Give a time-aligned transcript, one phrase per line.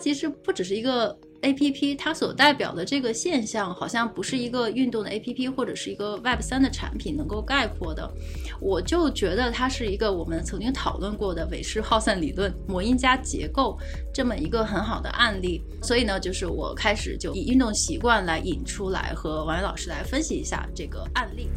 [0.00, 1.16] 其实不只是一个。
[1.42, 8.06] A P P 它所代表的这个现象，好像不是一个运动的 A P P 或者是一个 Web 三的产品能够概括的。
[8.60, 13.78] 我就觉得它是一个我们曾经讨论过的韦氏耗散理论、魔音加结构
[14.12, 15.62] 这么一个很好的案例。
[15.82, 21.48] 所以呢，就是我开始就以运动习惯来引出来，和王伟老师来分析一下这个案例。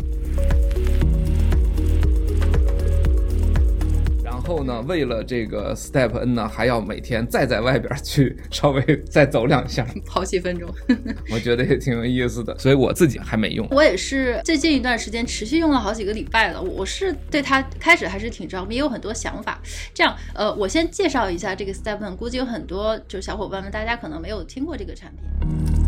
[4.43, 10.69] 后呢，为了这个 Step N 呢，还要每天再在外边去稍微再走两下， 跑几分钟，
[11.31, 12.57] 我觉得也挺有意思的。
[12.59, 16.61] 所以我自己还没用，我也是最近一段时间持续用了好几个礼拜了。
[16.61, 19.59] 我是对它开始还是挺着迷，也有很多想法。
[19.93, 25.82] 这样，呃，我先介绍一下这个 Step N，估计有很多就是小伙伴们，大家可能没有听过这个产品。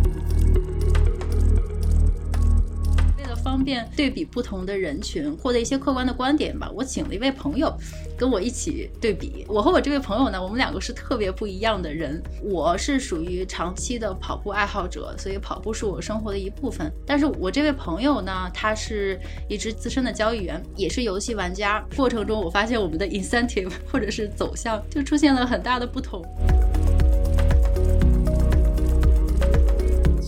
[3.45, 6.67] 方便对比不同的人群，获得一些客观的观点吧。
[6.73, 7.72] 我请了一位朋友
[8.17, 9.45] 跟我一起对比。
[9.47, 12.20] 我和我这位朋友呢，我们两个是特别不一样的人。
[12.42, 16.92] 我是属于长期的跑步爱好者，所以跑步是我生活的一部分。
[17.05, 21.86] 但是我这位朋友呢，他是一只资深的交易员，也是游戏玩家。
[21.95, 26.25] 过程中，我发现我们的 incentive 或者是走向就出现了很大的不同。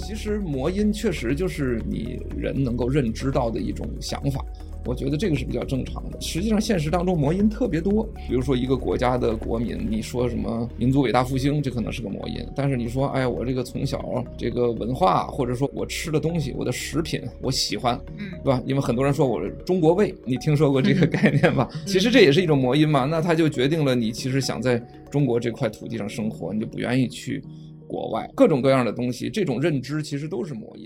[0.08, 4.42] 其实魔音确实就是你人能够认知到的一种想法，
[4.86, 6.22] 我觉得这个是比较正常的。
[6.22, 12.36] 实际上现实当中魔音特别多，比如说一个国家的国民，你说什么民族伟大复兴，这可能是个魔音。
[12.56, 18.64] 但是你说，哎呀，我这个从小这个文化，或者说我吃的东西，我的食品，我喜欢，嗯，对吧？
[18.66, 21.68] 因为很多人说我中国胃，你听说过这个概念吧？
[21.86, 23.04] 其实这也是一种魔音嘛。
[23.04, 27.44] 那它就决定了你其实想在中国这块土地上生活，你就不愿意去。
[27.88, 30.86] 国外各种各样的东西，这种认知其实都是魔音。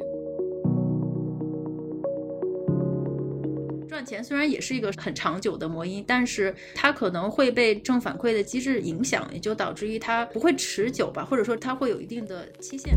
[3.87, 12.95] 赚钱虽然也是一个很长久的魔音，但是它可能会被正反馈的机制影响，也就导致于它不会持久吧，或者说它会有一定的期限。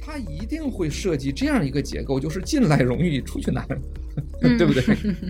[0.00, 3.66] 它一定会设计这样一个结构，就是进来容易，出去难。
[4.40, 4.82] 对不对？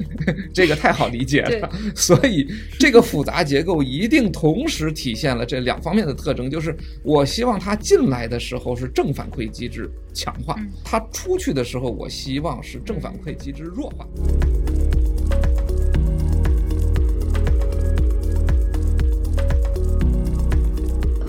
[0.55, 2.47] 这个太好理解了， 所以
[2.79, 14.07] 这个复杂结构一定同时体现了这两方面的特征，就是我希望它进来的时候是正反馈机制强化，它出去的时候我希望是正反馈机制弱化。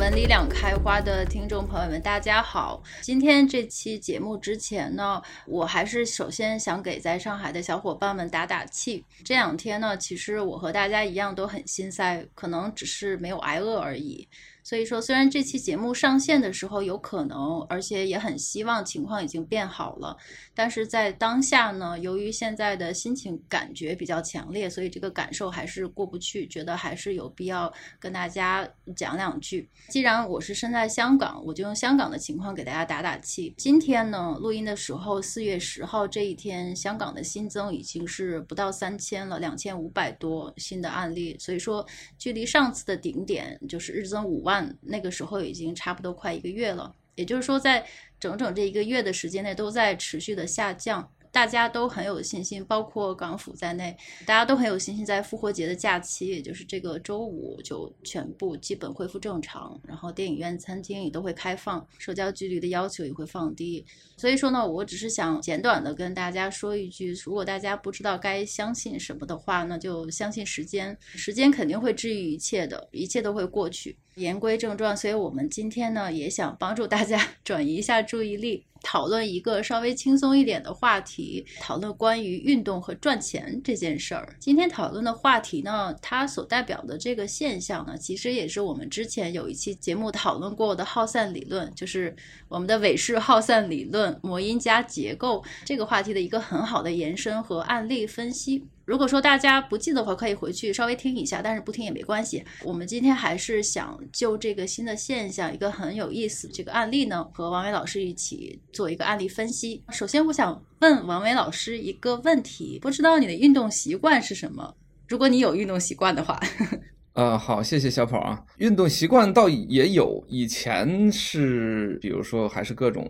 [0.02, 2.82] 文理两开花的听众朋友们，大家好！
[3.02, 9.06] 今天这期节目之前呢，我还是首先想给在上海的小伙伴们打打气。
[9.24, 14.28] 这两天呢，其实我和大家一样都很心塞，可能只是没有挨饿而已。
[14.64, 20.16] 所以说，虽然这期节目上线的时候有可能，而且也很希望情况已经变好了，
[20.54, 29.68] 但是在当下呢，由于现在的心情感觉比较强烈，所以这个感受还是过不去，觉得还是有必要跟大家讲两句。
[29.90, 33.56] 既然我是身在香港，我就用香港的情况给大家打打气。
[33.58, 41.84] 今天呢，录音的时候，四月十号这一天，香港的新增已经是不到三千了，两千五百多新的案例，所以说
[42.20, 44.51] 距离上次的顶点就是日增五万。
[44.82, 47.86] 那个时候已经差不多快一个月了，也就是说，在
[48.20, 51.12] 整整这一个月的时间内都在持续的下降。
[51.32, 63.86] 大家都很有信心，包括港府在内，大家都很有信心，在复活节的假期，也就是这个周五，就全部基本恢复正常，然后电影院、餐厅也都会开放，社交距离的要求也会放低。
[64.18, 73.98] 所以说呢，我只是想简短的跟大家说一句，如果大家不知道该相信什么的话，那就相信时间，时间肯定会治愈一切的，一切都会过去。
[74.16, 78.66] 言归正传，所以我们今天呢，也想帮助大家 转移一下注意力。
[78.84, 84.36] 讨论一个稍微轻松一点的话题，讨论关于运动和赚钱这件事儿。
[84.40, 92.16] 今天讨论的话题呢，它所代表的这个现象呢，其实也是我们之前有一期节目讨论过的耗散理论，就是
[92.48, 98.66] 我们的韦氏耗散理论、魔音加结构这个话题的一个很好的延伸和案例分析。
[98.92, 102.44] 如果说大家不记得的话，可以回去稍微听一下，但是不听也没关系。
[102.62, 109.82] 我们今天还是想就这个新的现象，一个很有意思这个案例呢，和王伟老师一起做一个案例分析。
[109.92, 114.76] 首先，我想问王伟老师一个问题，不知道你的运动习惯是什么？
[115.08, 116.38] 如果你有运动习惯的话，
[117.16, 118.44] 呃，好，谢谢小跑啊。
[118.58, 123.10] 运动习惯倒也有，以前是，比如说还是各种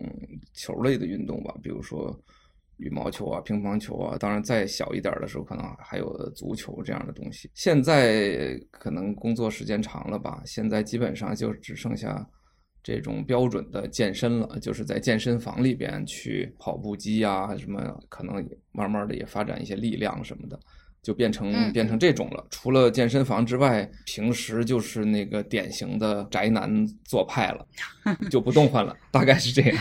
[0.54, 2.16] 球类的运动吧，比如说。
[2.82, 7.50] 羽毛球啊，乒乓球啊，当然再小一点的时候，可能还有足球这样的东西。
[7.54, 12.28] 现在可能工作时间长了吧，现在基本上就只剩下
[12.84, 17.80] 这种标准的健身了，就是在健身房里边去跑步机啊，什么
[18.10, 20.60] 可能慢慢的也发展一些力量什么的。
[21.04, 22.46] 就变成、嗯、变成这种了。
[22.52, 27.68] 除了健身房之外，平时就是那个典型的宅男做派了，
[28.30, 29.76] 就不动换了，大概是这样。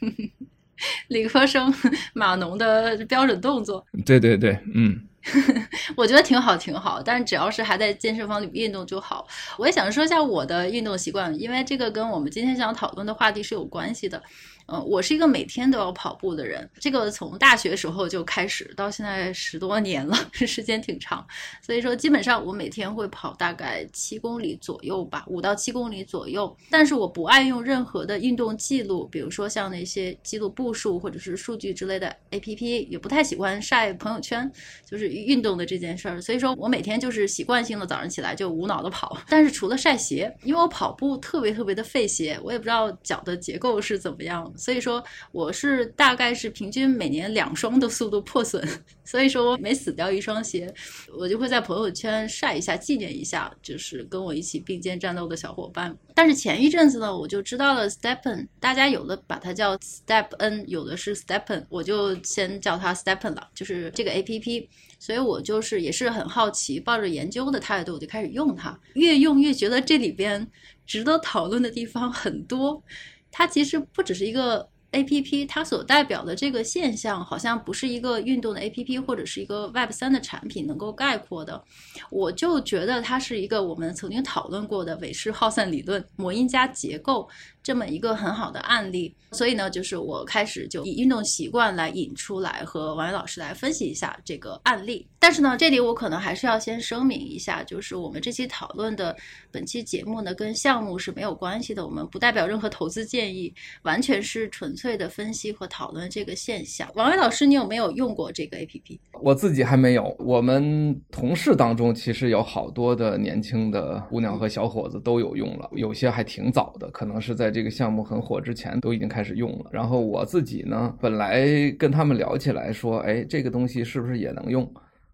[1.08, 1.72] 理科生
[2.14, 3.84] 码农的标准动作。
[4.04, 5.06] 对对对，嗯。
[5.96, 9.26] 我觉得挺好，挺好，但是只要是还在健身房里运动就好。
[9.58, 14.22] 我也想说一下我的运动习惯，因为这个跟我们今天想讨论的话题是有关系的。
[14.72, 21.26] 嗯，我是一个每天都要跑步的人，这个从大学时候就开始，到现在十多年了， 时间挺长。
[21.60, 26.56] 所以说，基本上我每天会跑大概七公里左右吧，五到七公里左右。
[26.70, 34.48] 但是我不爱用任何的运动记录，比如说像那些记录步数或者是数据之类的 APP，也不太喜欢晒朋友圈，
[34.88, 36.20] 就是运动的这件事儿。
[36.20, 39.18] 所以说我每天就是习惯性的早上起来就无脑的跑。
[39.28, 44.48] 但是除了晒鞋，因为我跑步特别特别的费鞋，我也不知道脚的结构是怎么样。
[44.60, 45.02] 所以说
[45.32, 48.62] 我是大概是平均每年两双的速度破损，
[49.02, 50.72] 所以说我每死掉一双鞋，
[51.16, 55.96] 我就会在朋友圈晒一下纪念一下，就是跟我一起并肩战斗的小伙伴。
[56.14, 64.68] 但是前一阵子呢，我就知道了 STEPN，大家有的把它叫 Step N，有的是 STEPN，我就先叫它 STEPN 了，就是这个 APP。
[64.98, 70.46] 所以我就是也是很好奇，抱着研究的态度，我就开始用它，越用越觉得这里边
[70.86, 72.82] 值得讨论的地方很多。
[73.30, 81.62] 它其实不只是一个 APP，它所代表的这个现象，好像不是一个运动的 APP 或者是一个 Web 三的产品能够概括的。
[82.10, 87.28] 我就觉得它是一个我们曾经讨论过的韦氏耗散理论、模因加结构。
[87.62, 95.06] 这么一个很好的案例，所以呢，就是我开始就以运动习惯来引出来，和王伟老师来分析一下这个案例。
[95.18, 99.14] 但是呢，这里我可能还是要先声明一下，就是我们这期讨论的
[99.50, 103.52] 本期节目呢，跟项目是没有关系的，我们不代表任何投资建议，
[103.82, 106.90] 完全是纯粹的分析和讨论这个现象。
[106.94, 108.98] 王伟老师，你有没有用过这个 APP？
[109.20, 110.16] 我自己还没有。
[110.18, 117.49] 我们同事当中其实有好多的年轻的姑娘和小伙子都有用了，有些还挺早的，可能是在。
[117.50, 124.70] 这个项目很火之前都已经开始用了，然后我自己呢，本来跟他们聊起来说，哎，这个东西是不是也能用？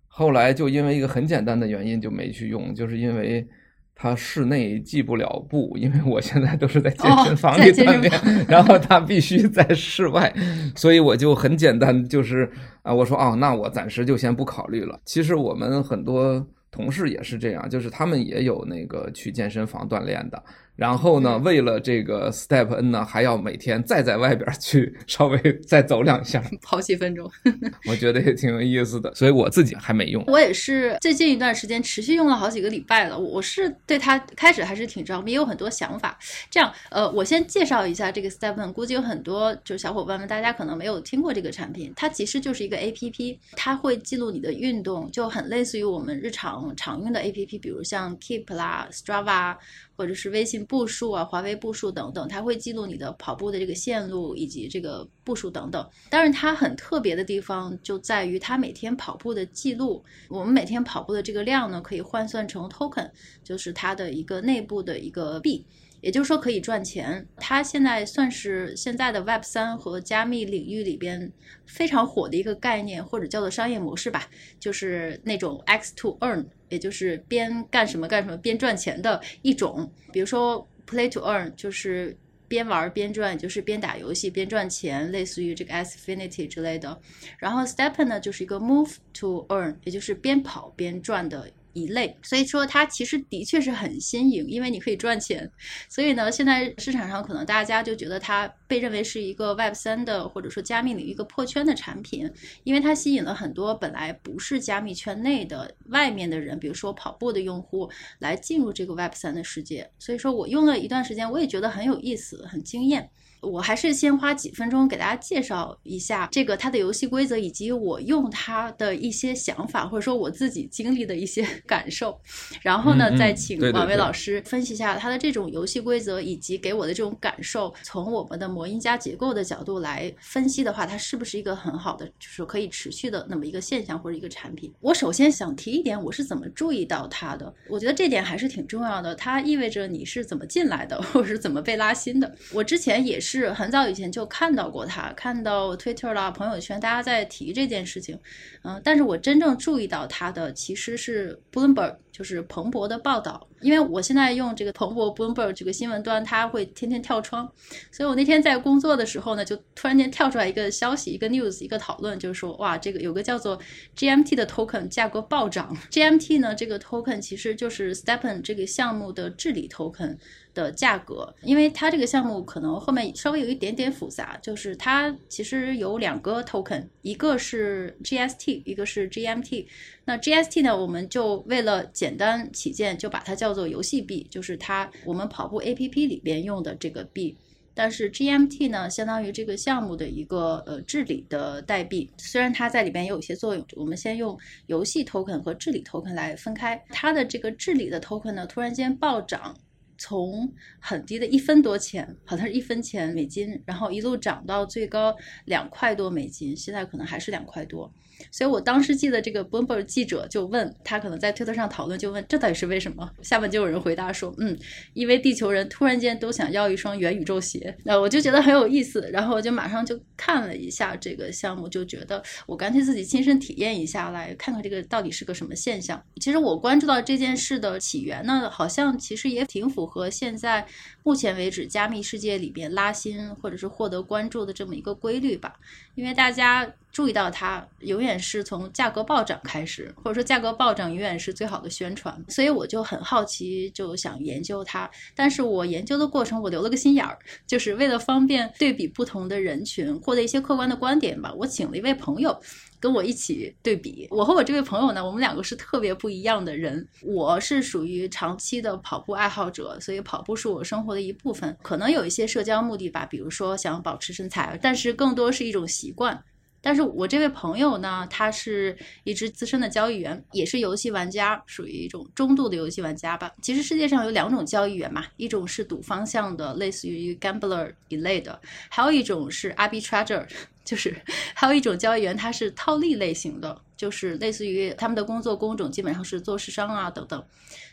[0.07, 3.47] 后来就因为一个很简单的原因就没去用，就是因为
[3.95, 10.33] 他室内计不了步，因为我现在都是在健身房里锻炼，然后他必须在室外，
[10.75, 12.51] 所以我就很简单，就是
[12.83, 14.99] 啊，我说哦，那我暂时就先不考虑了。
[15.05, 20.43] 其实我们很多同事也是这样，就是他们也有那个去健身房锻炼的。
[20.77, 27.31] 然后呢，为了这个 Step N 呢，还要每天再在外边去 稍微再走两下， 跑几分钟，
[27.89, 29.15] 我觉得也挺有意思的。
[29.15, 33.19] 所以我自己还没用，我也是最近一段时间持续用了好几个礼拜了。
[33.19, 36.19] 我是对它开始还是挺着迷，也有很多想法。
[36.51, 41.91] 这样，呃，我先介绍一下这个 Step N，估计有很多就是小伙伴们，大家可能没有听过这个产品。
[41.97, 49.57] 它其实就是一个 APP，它会记录你的运动，就很类似于我们日常常用的 APP，比如像 Keep 啦、Strava。
[49.99, 55.89] 或者是微信步数啊、华为步数等等，它会记录你的跑步的这个线路以及这个步数等等。
[56.11, 60.05] 当然，它很特别的地方就在于它每天跑步的记录。
[60.29, 63.11] 我们每天跑步的这个量呢，可以换算成 token，
[63.43, 65.65] 就是它的一个内部的一个币。
[66.03, 71.33] 也就是说可以赚钱，它现在算是现在的 Web 三和加密领域里边
[71.67, 74.29] 非常火的一个概念，或者叫做商业模式吧，
[74.61, 79.91] 就是那种 X to Earn，也就是边干什么干什么边赚钱的一种。
[80.13, 82.17] 比如说 Play to Earn，就是
[82.49, 87.01] 边玩边赚，就是边打游戏边赚钱，类似于这个 Xfinity 之类的。
[87.39, 91.51] 然后 STEPN 呢，就是一个 Move to Earn，也就是边跑边赚的。
[91.77, 95.49] 一类，所以说它其实的确是很新颖，因为你可以赚钱。
[95.91, 102.31] 所以呢，现在市场上可能大家就觉得它被认为是一个 Web 三的或者说加密领域一个破圈的产品，
[102.65, 107.91] 因为它吸引了很多本来不是加密圈内的外面的人，比如说跑步的用户
[108.21, 109.91] 来进入这个 Web 三的世界。
[109.99, 113.11] 所以说我用了一段时间，我也觉得很有意思，很惊艳。
[113.41, 122.19] 我还是先花几分钟给大家介绍一下这个它的游戏规则，以及我用它的一些想法，或者说我自己经历的一些 感受。
[122.63, 127.73] 然后呢，再请王威老师分析一下它的这种游戏规则，以及给我的这种感受。
[127.83, 134.73] 从我们的魔音加结构的角度来分析的话，它是不是一个很好的，就是可以持续的那么一个现象或者一个产品？
[134.81, 137.55] 我首先想提一点，我是怎么注意到它的？
[137.69, 142.35] 我觉得这点还是挺重要的，它意味着你是怎么进来的， 或者是怎么被拉新的。
[142.53, 143.26] 我之前也是。
[143.27, 148.17] 是很早以前就看到过他，看到 Twitter 啦、朋友圈大家在提这件事情，
[148.63, 157.47] 嗯，但是我真正注意到他的其实是 Bloomberg，就是彭博的报道，因为我现在用这个彭博 Bloomberg 这个新闻端，它会天天跳窗，
[157.93, 163.61] 所以我那天在工作的时候呢，就突然间跳出来一个消息，一个 news，一个讨论，就是说，哇，这个有个叫做
[163.95, 165.77] GMT 的 token 价格暴涨。
[165.91, 170.17] GMT 呢，这个 token 其实就是 STEPN 这个项目的治理 token
[170.55, 179.67] 的价格，因为它这个项目可能后面稍微有一点点复杂，就是它其实有两个 token，一个是 GST，一个是 GMT。
[180.07, 187.37] 那 GST 呢，我们就为了简单起见，就把它叫做游戏币，就是它我们跑步 APP 里边用的这个币。
[187.75, 193.67] 但是 GMT 呢，相当于这个项目的一个呃治理的代币，虽然它在里边也有一些作用。
[193.75, 196.83] 我们先用游戏 token 和治理 token 来分开。
[196.89, 199.55] 它的这个治理的 token 呢，突然间暴涨。
[199.99, 207.91] 从很低的一分多钱，好像是一分钱美金，然后一路涨到最高两块多美金，现在可能还是两块多。
[208.31, 213.11] 所以我当时记得这个 Bloomberg 记者就问他，可能在推特上讨论，就问这到底是为什么？
[213.23, 214.57] 下面就有人回答说，嗯，
[214.95, 217.77] 因为地球人突然间都想要一双元宇宙鞋。
[217.85, 226.03] 那我就觉得很有意思，然后我就马上就看了一下这个项目，就觉得我干脆自己亲身体验一下，来看看这个到底是个什么现象。
[226.21, 230.67] 其实我关注到这件事的起源呢，好像其实也挺符合现在
[231.07, 235.55] 目前为止加密世界里边拉新或者是获得关注的这么一个规律吧，
[235.95, 236.69] 因为大家。
[236.97, 244.91] 注意到它永远是从价格暴涨开始，或者说价格暴涨永远是最好的宣传，所以我就很好奇，就想研究它。
[245.15, 251.31] 但是我研究的过程，我留了个心眼儿，就是为了方便对比不同的人群，获得一些客观的观点吧。
[251.37, 252.35] 我请了一位朋友
[252.81, 254.07] 跟我一起对比。
[254.11, 256.87] 我和我这位朋友呢，我们两个是特别不一样的人。
[257.03, 261.57] 我是属于长期的跑步爱好者，所以跑步是我生活的一部分。
[261.63, 266.23] 可能有一些社交目的吧，比如说想保持身材，但是更多是一种习惯。
[266.67, 273.31] 但是我这位朋友呢，他是一只资深的交易员，也是游戏玩家，属于一种中度的游戏玩家吧。
[273.41, 280.27] 其实世界上有两种交易员嘛，一种是赌方向的，类似于 gambler 一类的，还有一种是 arbitrager，
[280.65, 280.93] 就是
[281.37, 287.25] 还有一种交易员，他是套利类型的，就是类似于他们的工作工种基本上是做市商啊等等。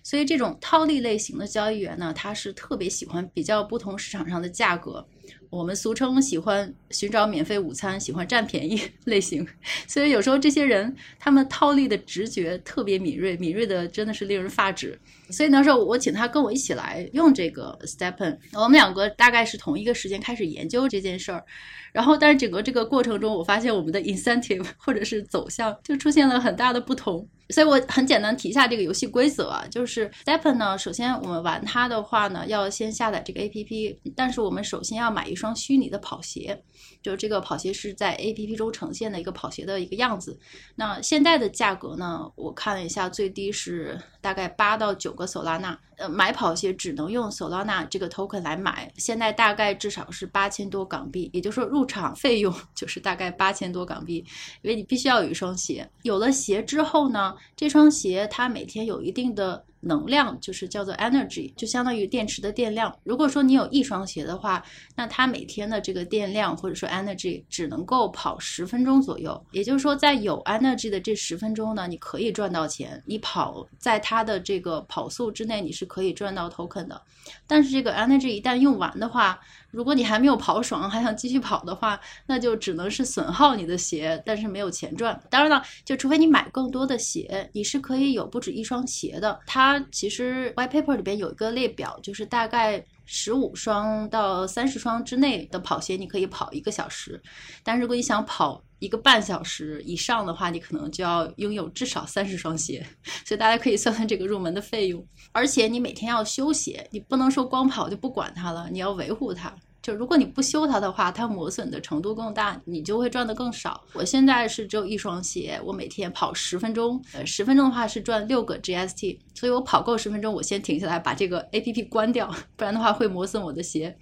[0.04, 5.04] 所以这种套利类型的交易员呢，他是特别喜欢比较不同市场上的价格。
[5.50, 9.48] 我们俗称喜欢寻找免费午餐，喜欢占便宜 类型，
[9.88, 15.00] 所以有时候这些人他们套利的直觉特别敏锐，敏锐的真的是令人发指。
[15.30, 21.44] 所以那时候我请他跟我一起来用这个 Stepen，我们两个大概是同一个时间开始研究这件事儿，
[21.92, 27.27] 然后但是整个这个过程中，我发现我们的 incentive 或者是走向就出现了很大的不同。
[27.50, 36.63] 所以我很简单提一下这个游戏规则啊，就是 Stepen 呢，首先我们玩它的话呢，要先下载这个 APP，但是我们首先要买一双虚拟的跑鞋，
[37.03, 40.39] 就这个跑鞋是在 APP 中呈现的一个跑鞋的一个样子。
[40.75, 45.77] 那现在的价格呢，我看了一下，最低是大概八到九个 Solana。
[45.96, 54.25] 呃，买跑鞋只能用索拉纳这个 token 来买，现在大概至少是八千多港币，也就是说入场费用 就是大概八千多港币，
[54.62, 55.89] 因为你必须要有一双鞋。
[56.01, 59.63] 有了鞋之后呢，这双鞋它每天有一定的。
[59.84, 62.96] 能量就是叫做 energy，就相当于电池的电量。
[63.04, 64.63] 如果说你有一双鞋的话，
[64.96, 69.46] 那它每天的这个电量或者说 energy 只能够跑十分钟左右。
[69.52, 73.02] 也就是说，在有 energy 的这十分钟呢，你可以赚到钱。
[73.06, 77.02] 你跑在它的这个跑速之内，你是可以赚到 token 的。
[77.46, 79.40] 但是这个 energy 一旦用完的话，
[79.74, 85.20] 如果你还没有跑爽，还想继续跑的话，那就只能是损耗你的鞋，但是没有钱赚。
[85.32, 89.39] 当然了，就除非你买更多的鞋，你是可以有不止一双鞋的。
[89.48, 97.20] 它其实 white paper 里边有一个列表，就是大概十五双到三十双之内的跑鞋，你可以跑一个小时。
[97.63, 102.86] 但如果你想跑一个半小时以上的话，你可能就要拥有至少三十双鞋。
[103.25, 105.02] 所以大家可以算算这个入门的费用。
[105.32, 109.56] 而且你每天要修鞋，你不能说光跑就不管它了，你要维护它。
[109.84, 113.84] 就如果你不修它的话，它磨损的程度更大，你就会赚得更少。
[113.92, 123.94] 我现在是只有一双鞋，我每天跑十分钟，呃，十分钟的话是赚六个 GST，所以我跑够十分钟，我先停下来把这个 APP 关掉，不然的话会磨损我的鞋。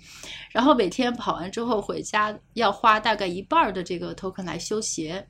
[0.51, 5.27] 然后每天跑完之后回家要花大概一半的这个 token 来修鞋。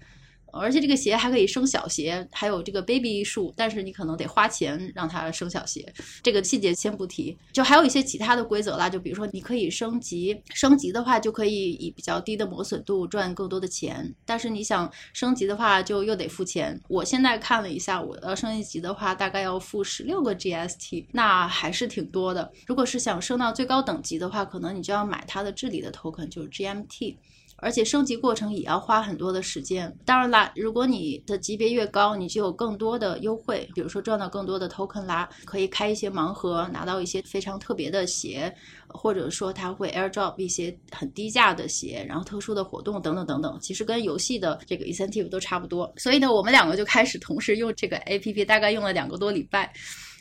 [0.53, 5.85] 而且这个鞋还可以生小鞋，还有这个 baby 数，但是你可能得花钱让它生小鞋。
[6.21, 16.79] 这个细节先不提，就还有一些其他的规则啦，就比如说你可以升级，升级的话就可以以比较低的磨损度赚更多的钱，但是你想升级的话就又得付钱。
[16.87, 22.51] 我现在看了一下，我要升一级的话大概要付十六个 GST，那还是挺多的。
[22.65, 27.15] 如果是想升到最高等级的话，可能你就要买它的治理的 token，就是 GMT。
[27.61, 29.95] 而且升级过程也要花很多的时间。
[30.03, 38.51] 当然啦，如果你的级别越高，你就有更多的优惠，比如说赚到更多的 token 啦，可以开一些盲盒，拿到一些非常特别的鞋，
[38.87, 43.57] 或者说它会 airdrop 一些很低价的鞋，然后特殊的活动等等等等。
[43.61, 45.93] 其实跟游戏的这个 incentive 都差不多。
[45.97, 49.71] 所以呢，我们两个就开始同时用这个 app，大概用了两个多礼拜。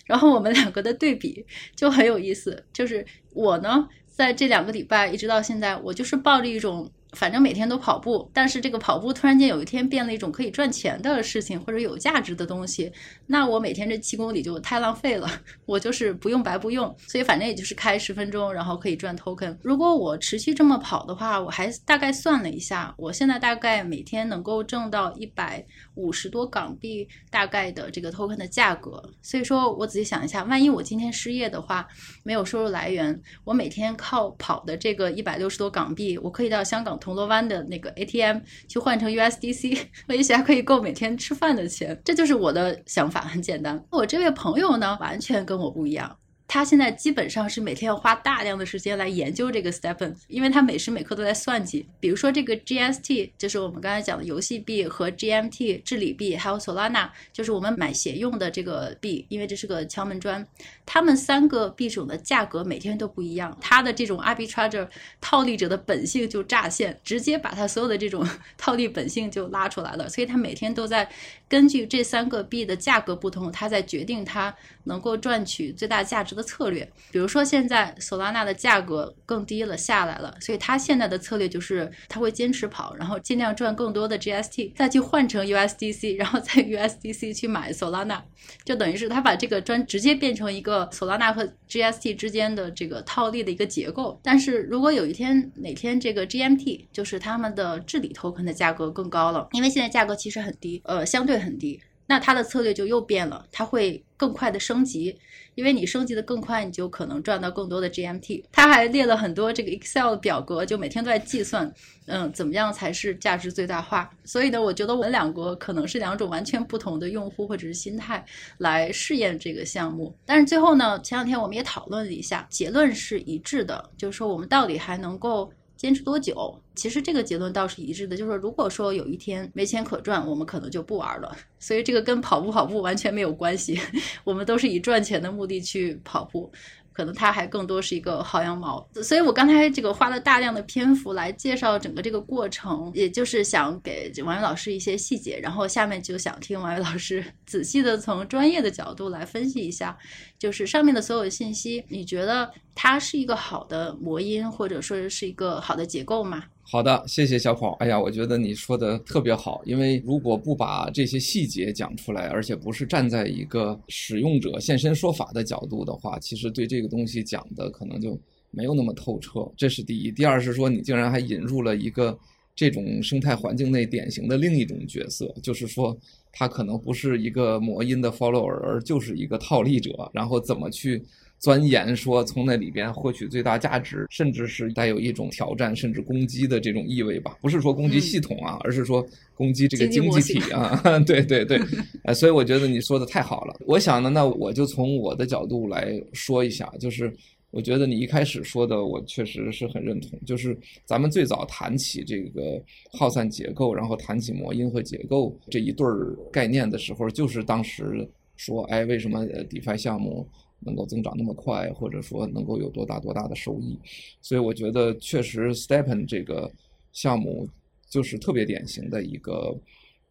[0.04, 1.42] 然后我们两个的对比
[1.74, 6.90] 就很有意思，就是我呢，在这两个礼拜一直到现在，我就是抱着一种。
[7.12, 12.92] 反正每天都跑步，但是这个跑步突然间有一天变了一种可以赚钱的事情，或者有价值的东西，
[13.26, 15.28] 那我每天这七公里就太浪费了，
[15.66, 19.56] 我就是不用白不用，所以反正也就是开十分钟，然后可以赚 token。
[19.62, 29.02] 如果我持续这么跑的话，我还大概算了一下，我现在大概每天能够挣到一百五十多港币大概的这个 token 的价格。
[29.20, 31.88] 所以说我仔细想一下，万一我今天失业的话，
[32.22, 36.99] 没有收入来源，我每天靠跑的这个一百六十多港币，我可以到香港。
[37.00, 38.38] 铜锣湾的那个 ATM
[38.68, 42.00] 去换成 USDC，我也许还可以够每天吃饭的钱。
[42.04, 43.82] 这就是我的想法，很简单。
[43.90, 46.16] 我这位朋友呢，完全跟我不一样。
[46.52, 51.86] 他现在基本上是每天要花大量的时间来研究这个 STEPN，因为他每时每刻都在算计。
[52.00, 60.44] 比如说这个 GST，就是我们刚才讲的游戏币和 GMT 治理币，还有 Solana，就是我们买鞋用的这个币，因为这是个敲门砖。
[60.92, 64.88] 他们三个币种的价格每天都不一样，他的这种 arbitrage
[65.20, 68.28] 套利者的本性就乍现，直接把他所有的这种
[68.58, 70.08] 套利本性就拉出来了。
[70.08, 71.08] 所以他每天都在
[71.46, 88.20] 根据这三个币的价格不同，他在决定他能够赚取最大价值的策略，比如说现在索拉纳的价格更低了，下来了，所以他现在的策略就是他会坚持跑，然后尽量赚更多的 GST，再去换成 USDC，然后再 USDC 去买索拉纳，
[88.64, 94.20] 就等于是他把这个砖直接变成一个索拉纳和 GST 之间的这个套利的一个结构。
[94.22, 101.80] 但是如果有一天哪天这个 GMT 就是他们的治理 token 的价格更高了，因为现在价格其实很低，呃，相对很低。
[102.06, 105.16] 那它的策略就又变了，它会更快的升级，
[105.54, 108.44] 因为你升级的更快，你就可能赚到更多的 GMT。
[108.52, 111.72] 他还列了很多这个 Excel 表格，就每天都在计算，
[112.04, 114.10] 嗯，怎么样才是价值最大化。
[114.26, 118.22] 所以呢，我觉得我们两个可能是两种完全不同的用户或者是心态
[118.58, 120.14] 来试验这个项目。
[120.26, 125.50] 但是最后呢，前两天我们也讨论了一下，结论是一致的，就是说我们到底还能够。
[125.80, 126.62] 坚持多久？
[126.74, 131.34] 其实这个结论倒是一致的，就是说，如果说有一天没钱可赚，我们可能就不玩了。
[131.58, 133.80] 所以这个跟跑步跑步完全没有关系，
[134.22, 136.52] 我们都是以赚钱的目的去跑步。
[137.00, 149.96] 可能它还更多是一个薅羊毛，所以我刚才这个花了大量的篇幅来介绍整个这个过程，也就是想给王宇老师一些细节，然后下面就想听王宇老师 仔细的从专业的角度来分析一下，
[150.38, 156.44] 就是上面的所有信息，你觉得它是一个好的魔音，或者说是一个好的结构吗？
[156.72, 157.72] 好的，谢谢小跑。
[157.80, 168.16] 哎呀，我觉得你说的特别好，因为如果不把这些细节讲出来，而且不是站在一个使用者现身说法的角度的话，其实对这个东西讲的可能就
[168.52, 169.50] 没有那么透彻。
[169.56, 170.12] 这是第一。
[170.12, 172.16] 第二是说，你竟然还引入了一个
[172.54, 175.98] 这种生态环境内典型的另一种角色，就是说，
[176.30, 181.02] 他可能不是一个魔音的 follower，而就是一个套利者，然后怎么去？
[181.40, 190.78] 钻研说从那里边获取最大价值，甚至是带有一种挑战甚至攻击的这种意味吧，不是说攻击系统啊，嗯、而是说攻击这个经济体啊。
[191.06, 191.58] 对对对，
[192.04, 193.56] 呃，所以我觉得你说的太好了。
[193.66, 197.10] 我想呢，那我就从我的角度来说一下，就是
[197.50, 200.20] 我觉得你一开始说的，我确实是很认同。
[200.26, 210.28] 就是咱们最早谈起这个耗散结构，然后谈起魔音和结构这一对儿概念的时候，就是当时说，哎，为什么 DeFi 项目
[210.60, 213.78] 能够增长那么快，或者说能够有多大多大的收益，
[214.20, 216.50] 所以我觉得确实 STEPN 这个
[216.92, 217.48] 项目
[217.88, 219.54] 就是特别典型的一个，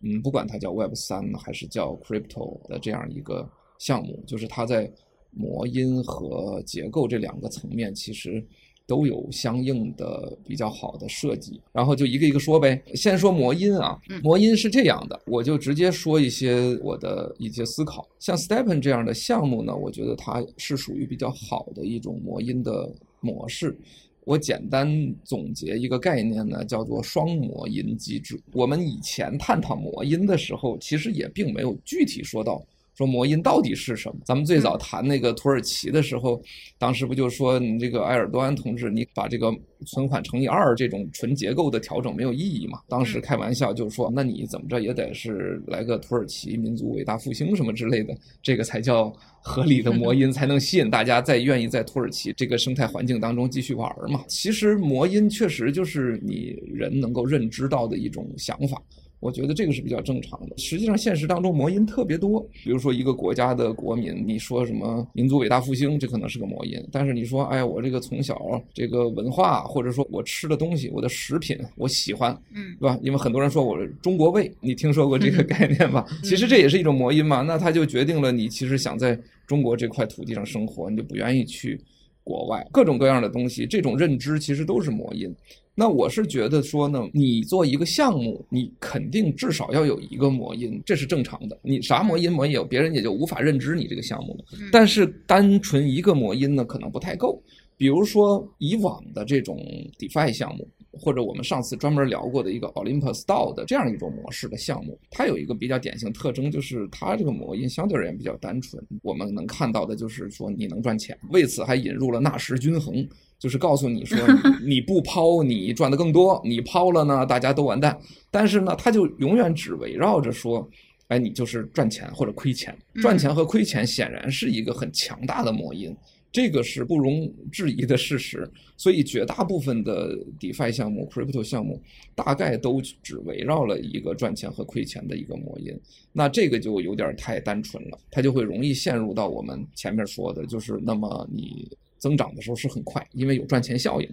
[0.02, 4.92] 嗯，不管它叫 Web 三还是叫 Crypto 的这样一个项目，就是它在
[5.32, 8.46] 魔音和结构这两个层面其实。
[8.90, 12.82] 都有相应的比较好的设计，然后就一个一个说呗。
[12.96, 18.08] 先说魔音啊，魔音是这样的，我就直接说一些我的一些思考。
[18.18, 23.78] 像 STEPN 这样的项目呢，我觉得它是属于比较好的一种魔音的模式。
[24.26, 24.88] 我简单
[25.24, 28.42] 总结一个概念呢，叫做双魔音机制。
[28.54, 32.60] 我们以前探讨魔音的时候，其实也并没有具体说到。
[33.00, 34.16] 说魔音到底是什么？
[34.26, 36.42] 咱们最早谈那个土耳其的时候，
[36.78, 39.50] 当时不就说你这个埃尔多安同志，你把这个
[39.86, 42.80] 存款乘以二这种纯结构的调整没有意义嘛？
[42.90, 49.10] 当时开玩笑就是说，那你怎么着也得是来个土耳其民族伟大复兴什么之类的，这个才叫
[49.42, 54.26] 合理的魔音，才能吸引大家再愿意在土耳其这个生态环境当中继续玩嘛。
[54.28, 58.78] 其实魔音确实就是你人能够认知到的一种想法。
[59.20, 60.58] 我觉得这个是比较正常的。
[60.58, 62.40] 实际上，现实当中魔音特别多。
[62.64, 66.82] 比如说，一个国家的国民，你说什么民族伟大复兴，这可能是个魔音。
[66.92, 72.98] 但是你说，哎，我这个从小这个文化，或者说我吃的东西，我的食品，我喜欢，嗯，对吧？
[73.02, 76.06] 因为很多人说我中国胃，你听说过这个概念吧？
[76.24, 77.42] 其实这也是一种魔音嘛。
[77.42, 81.80] 那它就决定了你其实想在中国这块土地上生活，你就不愿意去
[82.24, 82.66] 国外。
[82.72, 85.36] 各种各样的东西，这种认知其实都是魔音。
[85.80, 91.58] 那我是觉得说呢，你做一个项目，你肯定至少要有一个魔音，这是正常的。
[91.62, 94.44] 你啥魔音魔音有，别人也就无法认知你这个项目了。
[94.74, 97.42] 但是单纯一个魔音呢，可能不太够。
[97.78, 99.58] 比如说以往的这种
[99.98, 108.84] DeFi 项目，或者我们上次专门聊过的一个 Olympus DAO 的这样一种模式的项目，它有一个比较典型特征，就是它这个模因相对而言比较单纯。
[109.02, 113.08] 我们能看到的就是说你能赚钱，为此还引入了纳什均衡。
[113.38, 114.18] 就是告诉你说，
[114.62, 117.98] 你不抛你赚的更多，你抛了呢，大家都完蛋。
[118.30, 120.70] 但是呢，它就永远只围绕着说，
[121.08, 122.78] 哎，你就是赚钱或者亏钱。
[122.96, 125.96] 赚钱和亏钱显然是一个很强大的魔音，
[126.32, 128.50] 这个是不容置疑的事实。
[128.78, 131.82] 所以绝大部分的 DeFi 项目、Crypto 项目
[132.16, 135.78] 大概都只围绕了一个赚钱和亏钱的一个魔音。
[136.12, 141.70] 那这个就有点太单纯了，它就会容易陷入到我们前面说的，就是那么你。
[142.00, 144.10] 增长的时候是很快，因为有赚钱效应。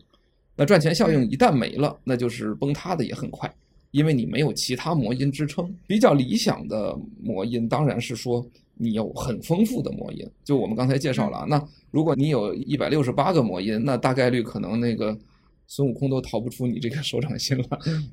[0.56, 3.48] 那赚钱效应一旦没了，那就是崩塌的也很快，
[3.96, 5.74] 因为你没有其他魔音支撑。
[5.86, 10.28] 比较理想的魔音当然是说你有很丰富的魔音。
[10.44, 15.16] 就我们刚才介绍了啊，那如果你有一百六十八个魔音，那大概率可能那个
[15.66, 17.64] 孙悟空都逃不出你这个手掌心了。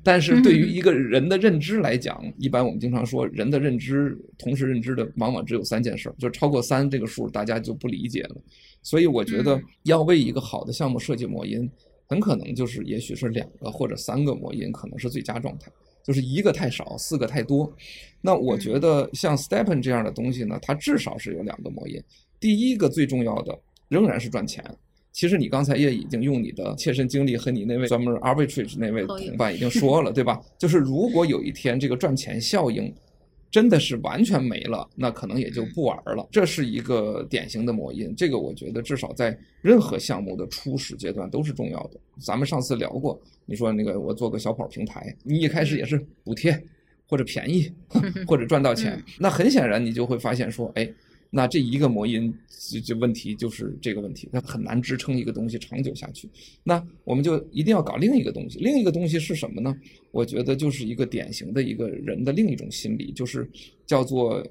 [0.02, 8.36] 但是对于 一个人的认知来讲，一般我们经常说人的认知同时认知的往往只有三件事，就超过三这个数大家就不理解了。
[8.82, 11.70] 所以我觉得要为一个好的项目设计魔音，
[12.06, 15.70] 很可能就是也许是两个或者三个魔音可能是最佳状态，
[16.04, 17.72] 就是一个太少，四个太多。
[18.20, 22.02] 那我觉得像 STEPN 这样的东西呢，它至少是有两个魔音。
[22.38, 24.64] 第一个最重要的仍然是赚钱。
[25.12, 30.40] 其实你刚才也已经用你的切身经历和你那位专门 arbitrage 那位同伴已经说了，对吧？
[30.58, 32.92] 就是如果有一天这个赚钱效应。
[33.54, 36.26] 真的是完全没了，那可能也就不玩了。
[36.32, 42.00] 这是一个典型的魔音，这个我觉得至少在任何项目的初始阶段都是重要的。
[42.18, 46.60] 咱们上次聊过，你说那个我做个小跑平台，你一开始也是补贴
[47.06, 47.72] 或者便宜
[48.26, 50.92] 或者赚到钱，那很显然你就会发现说，哎。
[51.36, 52.32] 那这一个魔音，
[52.70, 56.30] 就就问题就是这个问题，它很难支撑一个东西长久下去。
[56.62, 59.74] 那我们就一定要搞另一个东西，另一个东西是什么呢？
[60.12, 63.50] 我觉得就是一个典型的一个人的另一种心理，就是
[63.84, 64.46] 叫做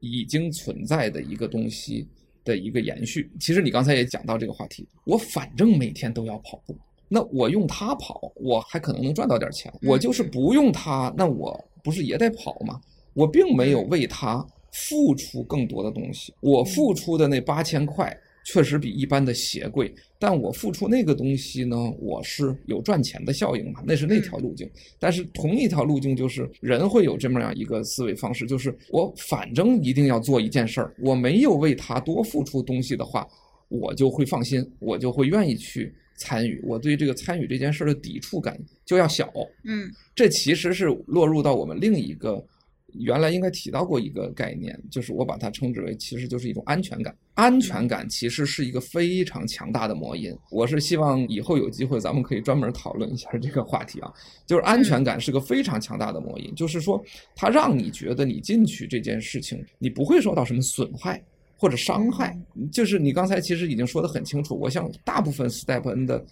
[0.00, 2.08] 已经存在的一个东西
[2.44, 3.30] 的一个延续。
[3.38, 6.74] 其实你刚才也讲到这个话题，我反正每天都要跑步，
[7.08, 9.70] 那我用它跑，我还可能能赚到点钱。
[9.82, 12.80] 我就是不用它，那我不是也得跑吗？
[13.12, 14.42] 我并没有为它。
[14.72, 24.68] 付出更多的东西，我付出的那八千块确实比一般的鞋贵，但我付出那个东西呢，我是有赚钱的效应嘛，那是那条路径。
[24.98, 33.28] 但是同一条路径就是人会有这么样一个思维方式，就是我反正一定要做一件事儿，我没有为他多付出东西的话，
[33.68, 39.30] 我就会放心，我就会愿意去参与，我对这个参与这件事的抵触感就要小。
[39.64, 42.44] 嗯，这其实是落入到我们另一个。
[42.94, 47.14] 原来应该提到过一个概念，就是我把它称之为，其实就是一种安全感。
[47.34, 50.36] 安全感其实是一个非常强大的魔音。
[50.50, 54.12] 我是希望以后有机会咱们可以专门讨论一下这个话题啊。
[54.46, 57.02] 就是安全感是个非常强大的魔音，就是说
[57.34, 61.22] 它让你觉得你进去这件事情，你不会受到什么损害
[61.56, 62.38] 或者伤害。
[62.70, 66.24] 就是你刚才其实已经说得很清楚，我想大部分 STEPN 的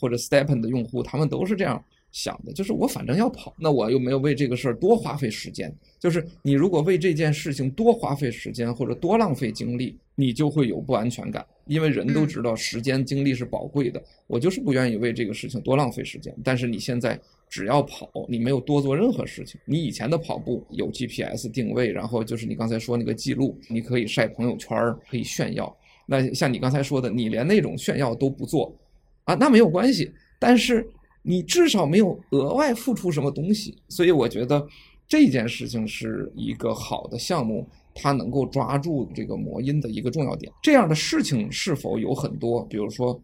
[0.00, 1.82] 或者 STEPN 的用户，他们都是这样。
[2.10, 5.72] 想的就是我反正要跑，那我又没有为这个事儿多花费时间。
[5.98, 11.44] 就是你如果为这件事情多花费时间或者多浪费精力，你就会有不安全感。
[11.66, 16.34] 因为人都知道时间精力是宝贵的，我就是不愿意为这个事情多浪费时间。
[16.42, 19.60] 但是你现在只要跑，你没有多做任何事情。
[19.66, 24.78] 你以前的跑步有 GPS 定位，然后就是你刚才说那个记录，你可以晒朋友圈，
[25.10, 25.76] 可以炫耀。
[26.06, 28.74] 那像你刚才说的，你连那种炫耀都不做
[29.24, 30.10] 啊，那没有关系。
[30.38, 30.88] 但是。
[31.28, 34.66] 你至少没有额外付出什么东西，所以我觉得
[35.06, 40.50] 这件事情是一个好的项目，它能够抓住这个魔音的一个重要点。
[40.62, 42.64] 这样的事情是否有很多？
[42.64, 43.20] 比如说，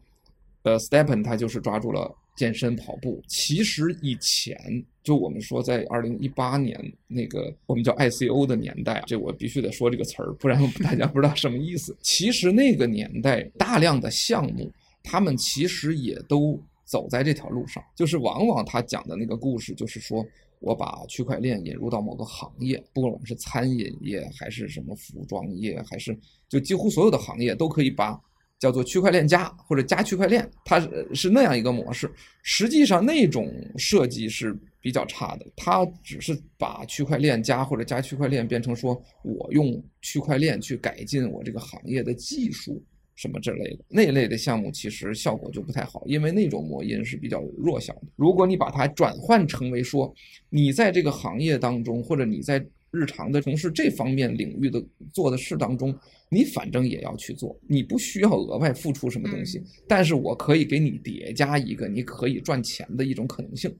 [0.64, 3.22] 呃，Stepen 他就是抓住了健身跑步。
[3.26, 11.96] 其实以前就我们说在二零一八年那个我们叫 ICO 的年代，这我必须得说这个词儿，不然大家不知道什么意思。
[12.02, 14.70] 其实那个年代大量的项目，
[15.02, 16.60] 他们其实也都。
[16.94, 20.24] 走在这条路上，就是往往他讲的那个故事，就是说
[20.60, 26.16] 我把区块链引入到某个行业，不管我们是餐饮业还是什么服装业，还是
[26.48, 28.16] 就几乎所有的行业都可以把
[28.60, 30.78] 叫做区块链加或者加区块链，它
[31.12, 32.08] 是那样一个模式。
[32.44, 42.80] 实际上那种设计是比较差的，它只是把区块链加或者加区块链变成说我用区块链去改进我这个行业的技术。
[43.16, 48.02] 什么之类的那一类的项目，其实效果就不太好，因为那种魔音是比较弱小的。
[48.16, 50.12] 如果你把它转换成为说，
[50.50, 55.96] 你在这个行业当中，或者你在日常的从事这方面领域的做的事当中，
[56.28, 63.74] 你反正也要去做，你不需要额外付出什么东西，但是我可以给你叠加一个你可以赚钱的一种可能性。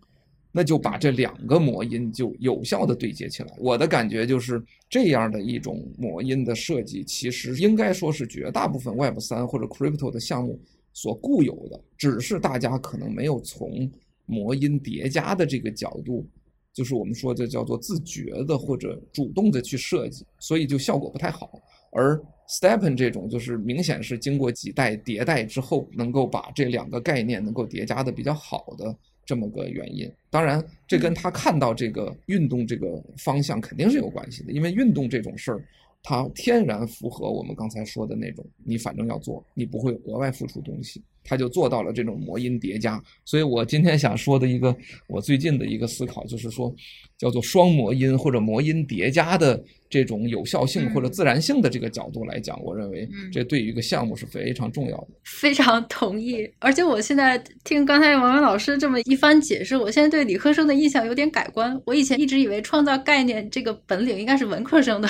[0.57, 3.53] 那就把这两个魔音就有效的对接起来。
[3.59, 10.57] 我的感觉就是这样的一种魔音的设计，其实应该说是绝大部分 Web 三或者 Crypto 的项目
[10.93, 13.90] 所固有的，只是大家可能没有从
[14.27, 16.25] 魔音叠加的这个角度，
[16.73, 21.61] 就是我们说的叫做自觉的或者主动的去设计，所以就效果不太好。
[21.90, 22.17] 而
[22.49, 28.97] Stepen 这种就是明显是经过几代迭代之后，能够把这两个概念能够叠加的比较好的。
[29.24, 35.64] 这么个原因，当然，这跟他看到这个运动这个方向肯定是有关系的，因为运动这种事儿，
[36.02, 43.02] 它天然符合我们刚才说的那种，你反正要做，你不会额外付出东西，他就做到了这种魔音叠加。
[43.24, 44.76] 所以我今天想说的一个，
[45.08, 46.72] 我最近的一个思考就是说，
[47.18, 49.64] 叫做双魔音或者魔音叠加的。
[49.90, 55.08] 这种有效性或者自然性的这个角度来讲，我认为这对于一个项目是非常重要的。
[55.22, 61.80] 非常同意，而且我现在听刚才王文老师这么一番解释，我现在对理科生的印象有点改观。
[61.84, 65.08] 我以前一直以为创造概念这个本领应该是文科生的，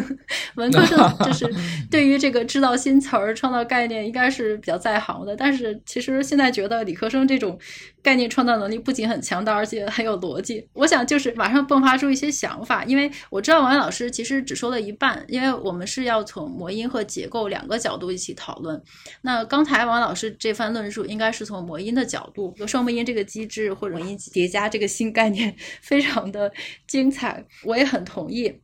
[0.56, 1.50] 文科生就是
[1.90, 5.34] 对于这个制造新词儿、创造概念应该是比较在行的。
[5.34, 7.58] 但是是其实现在觉得理科生这种
[8.02, 10.68] 概念创造能力不仅很强大，而且很有逻辑。
[10.72, 14.36] 我想就是马上迸发出一些想法，因为我知道王老师其实。
[14.46, 18.80] 只说了一半，因为我们是要从魔音和结构两个角度一起讨论。
[19.22, 26.52] 那刚才王老师这番论述，应该是从魔音的角度，双魔音这个机制或者魔音叠加这个新概念， 非常的
[26.86, 28.60] 精彩，我也很同意。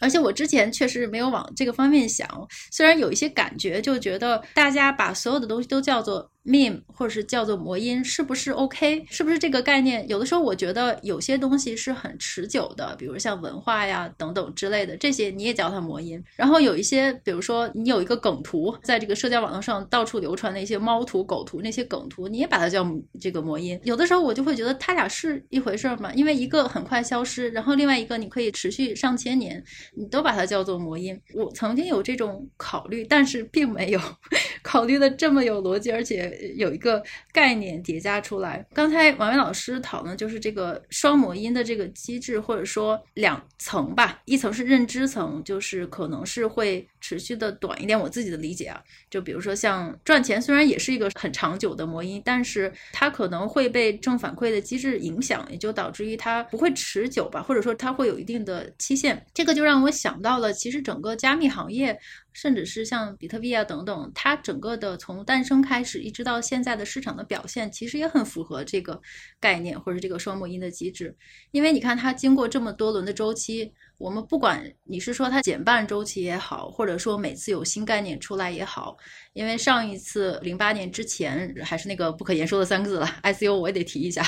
[0.00, 2.28] 而且我之前确实没有往这个方面想，
[2.70, 6.30] 虽然有一些感觉，就觉得大家把所有的东西都叫做。
[6.48, 9.04] Meme 或者是叫做魔音，是不是 OK？
[9.10, 10.08] 是不是这个概念？
[10.08, 16.22] 有的时候我觉得有些东西是很持久的，比如像文化呀等等之类的，这些你也叫它魔音。
[16.36, 22.86] 然后有一些，比如说你有一个梗图，在这个社交网络上到处流传的一些猫图、狗图那些梗图，你也把它叫
[23.20, 23.78] 这个魔音。
[23.84, 26.10] 有的时候我就会觉得它俩是一回事吗？
[26.14, 29.62] 因为一个很快消失，然后另外一个你可以持续上千年，
[29.94, 31.20] 你都把它叫做魔音。
[31.34, 34.00] 我曾经有这种考虑，但是并没有
[34.62, 36.37] 考虑的这么有逻辑，而且。
[36.56, 38.64] 有一个概念叠加出来。
[38.72, 44.20] 刚才王源老师讨论就是这个双魔音的这个机制，或者说两层吧。
[44.24, 47.98] 一层是认知层，就是可能是会持续的短一点。
[47.98, 59.24] 我自己的理解啊，就比如说像赚钱，虽然也是一个很长久的魔音，但是它可能会被正反馈的机制影响，也就导致于它不会持久吧，或者说它会有一定的期限。
[59.34, 61.98] 这个就让我想到了，其实整个加密行业。
[62.32, 69.00] 甚至是像比特币啊等等，它整个的从诞生开始一直到现在的市场的表现，其实也很符合这个
[69.40, 71.16] 概念或者这个双魔音的机制，
[71.50, 73.72] 因为你看它经过这么多轮的周期。
[73.98, 78.96] 我们不管你是说它减半周期也好，或者说每次有新概念出来也好，
[79.32, 84.24] 因为上一次零八年之前还是那个不可言说的三个字了，ICO 我也得提一下，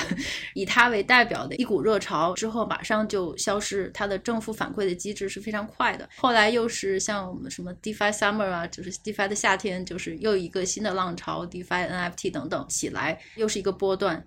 [0.55, 6.09] 以它为代表的一股热潮之后马上就消失，它的正负反馈的机制是非常快的。
[6.17, 14.21] 后来又是像我们什么 DeFi Summer 啊，就是 DeFi 的夏天，就是又一个新的浪潮，DeFi NFT 等等起来，又是一个波段。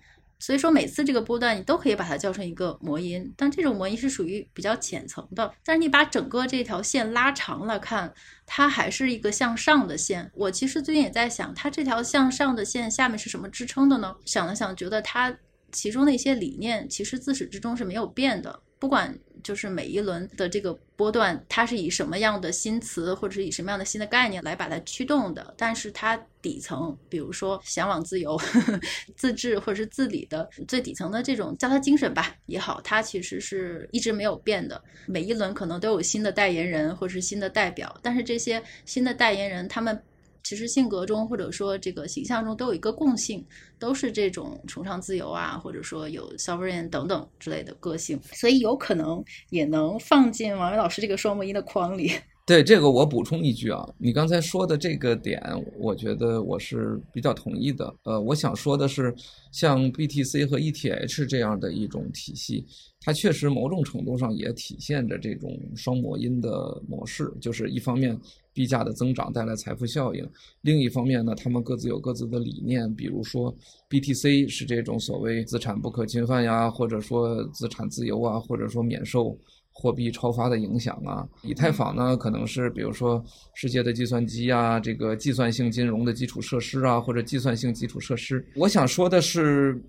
[0.45, 5.51] 所以说每次这个波段你都可以把它叫成一个魔音，但这种魔音是属于比较浅层的。
[5.65, 8.13] 但是你把整个这条线拉长了看，
[8.45, 10.31] 它还是一个向上的线。
[10.35, 14.15] 我其实最近也在想，它这条向上的线下面是什么支撑的呢？
[14.27, 15.35] 想了想，觉得它
[15.73, 19.19] 其中的一些理念其实自始至终是没有变的，不管。
[19.43, 28.41] 就是每一轮的这个波段，它是以什么样的新词或者是以什么样的新的概念来把它驱动的，但是它底层，比如说向往自由、
[29.15, 34.83] 自治或者是自理的最底层的这种叫它精神吧也好，它其实是一直没有变的。
[35.05, 40.03] 每一轮可能都有新的代言人或者是新的代表，但是这些新的代言人他们。
[40.45, 43.45] 其实性格中或者说这个形象中都有一个共性，
[43.79, 52.13] 都是这种崇尚自由啊，或者说有 sovereign 等等之类的个性，所以有可能也能放进王伟老师这个双模音的框里。
[52.47, 55.43] 对这个，我补充一句啊，你刚才说的这个点，
[55.79, 57.91] 我觉得我是比较同意的。
[58.03, 59.15] 呃，我想说的是，
[59.51, 62.67] 像 BTC 和 ETH 这样的一种体系，
[63.01, 68.15] 它确实某种程度上也体现着这种双模音的模式，就是一方面
[68.55, 70.27] 币价的增长带来财富效应，
[70.63, 73.55] 另一方面呢，他们各自有各自的理念，比如说
[73.91, 79.37] BTC 是这种所谓资产不可侵犯呀，或者说资产自由啊，或者说免受。
[79.77, 83.21] 货币超发的影响啊，以太坊呢，可能是比如说
[83.57, 88.47] 世界的计算机啊，这个计算性金融的基础设施啊，或者计算性基础设施。
[88.55, 89.83] 我想说的是，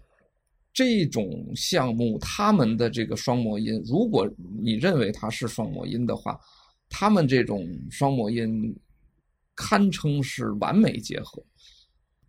[0.74, 4.28] 这种项目他们的这个双模音，如果
[4.60, 6.36] 你认为它是双模音的话，
[6.90, 8.76] 他们这种双模音
[9.56, 11.44] 堪称是完美结合。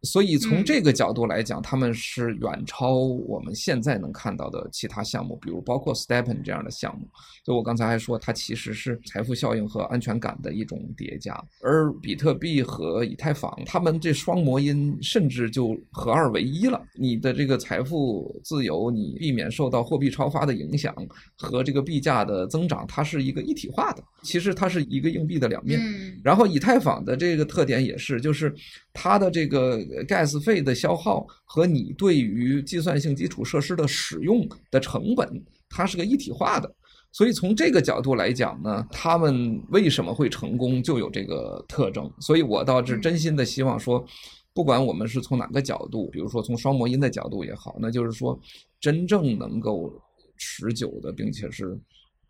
[0.03, 7.09] 所以从这个角度来讲，他们是远超我们现在能看到的其他项目，比如包括 Stepen 这样的项目。
[7.45, 11.43] 就我刚才还说，它其实是财富效应和安全感的一种叠加。
[11.61, 16.81] 而比特币和以太坊，他们这双魔音甚至就合二为一了。
[16.95, 20.95] 你的这个财富自由，你避免受到货币超发的影响，
[21.37, 24.05] 和这个币价的增长，它是一个一体化的。
[24.23, 25.81] 其实它是一个硬币的两面。
[26.23, 28.55] 然后以太坊的这个特点也是，就是
[28.93, 29.85] 它的这个。
[30.07, 35.29] Gas 费的消耗和你对于计算性基础设施的使用的成本，
[35.69, 36.75] 它是个一体化的。
[37.13, 42.13] 所以从这个角度来讲呢，他们为什么会成功，就有这个特征。
[42.21, 44.05] 所以我倒是真心的希望说，
[44.53, 48.39] 不管我们是从哪个角度，比如说从双模音的角度也好，那就是说
[48.81, 49.91] 真正能够
[50.37, 51.79] 持久的，并且是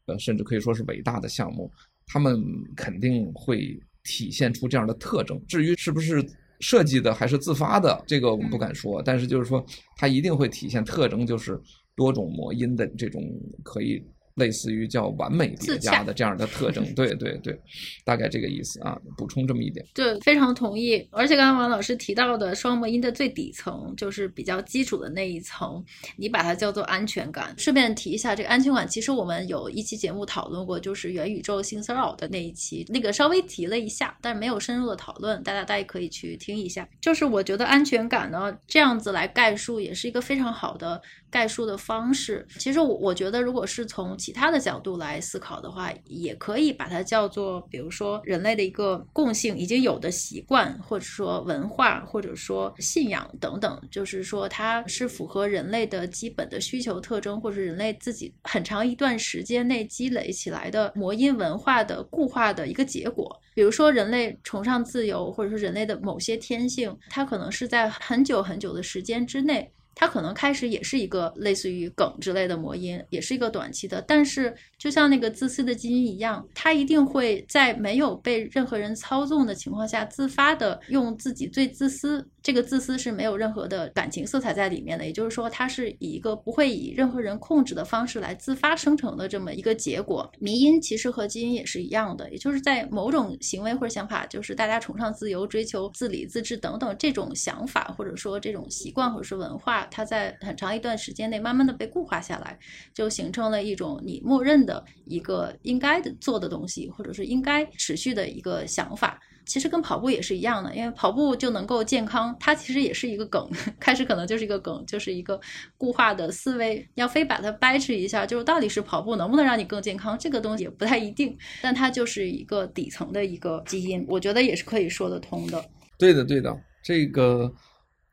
[0.06, 1.68] 呃，甚至可以说是伟大的项目，
[2.06, 2.40] 他们
[2.76, 5.44] 肯定会体现出这样的特征。
[5.48, 6.24] 至于是不是，
[6.60, 9.64] 设计的还是自发的，这个我们不敢说，但是就是说，
[9.96, 11.60] 它一定会体现特征，就是
[11.94, 13.22] 多种魔音的这种
[13.62, 14.02] 可以。
[14.36, 17.58] 类似于叫完美叠加的这样的特征， 对对对，
[18.04, 18.98] 大概这个意思啊。
[19.16, 21.06] 补充这么一点，对，非常同意。
[21.10, 25.82] 而且刚刚王老师提到的双模音的最底层，就是比较基础的那一层，
[26.16, 27.54] 你把它叫做安全感。
[27.56, 36.86] 顺便提一下，这个安全感，其实我们有一期节目讨论过，就是元宇宙性骚扰的那一期，那个稍微提了一下，但是没有深入的讨论，大家大家可以去听一下。
[37.00, 41.00] 就是我觉得安全感呢，这样子来概述，也是一个非常好的。
[41.28, 63.40] 概述的方式，其实我我觉得，如果是从其他的角度来思考的话，也可以把它叫做，比如说人类的一个共性已经有的习惯，或者说文化，或者说信仰等等，就是说它是符合人类的基本的需求特征，或者人类自己很长一段时间内积累起来的魔音文化的固化的一个结果。
[63.54, 69.70] 比如说人类崇尚自由，或者说人类的某些天性，它可能是在很久很久的时间之内。
[69.98, 74.54] 它可能开始也是一个类似于梗之类的魔音，也是一个短期的，但是
[74.86, 82.24] 就像那个自私的基因一样，它一定会在没有被任何人操纵的情况下，自发的用自己最自私。
[82.40, 90.30] 这个自私是没有任何的感情色彩在里面的，也就是说，它是以一个不会以任何人控制的方式来自发生成的这么一个结果。
[90.38, 102.56] 迷因其实和基因也是一样的，也就是在某种行为或者想法，就是大家崇尚自由、追求自理、自治等等这种想法，或者说这种习惯或者是文化，它在很长一段时间内慢慢的被固化下来，
[102.94, 109.20] 就形成了一种你默认的一个应该的做的东西，或者是应该持续的一个想法。
[109.44, 115.40] 其实跟跑步也是一样的，因为跑步就能够健康，它其实也是一个梗， 开始可能就是一个梗，就是一个
[115.78, 125.64] 固化的思维，要非把它掰扯一下，就是到底是跑步能不能让你更健康，这个东西也不太一定，但它就是一个底层的一个基因，我觉得也是可以说得通的。
[125.96, 127.52] 对的，对的，这个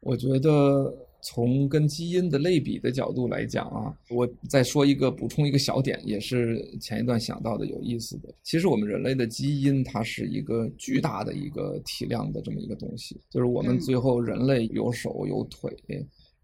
[0.01, 0.93] 我觉得。
[1.23, 8.33] 从跟基因的类比的角度来讲啊，我再说一个补充一个小点，也是前一段想到的有意思的。
[8.43, 15.73] 其实我们人类的基因它是一个巨大的一个体量的这么一个东西，就是我们最后人类有手有腿，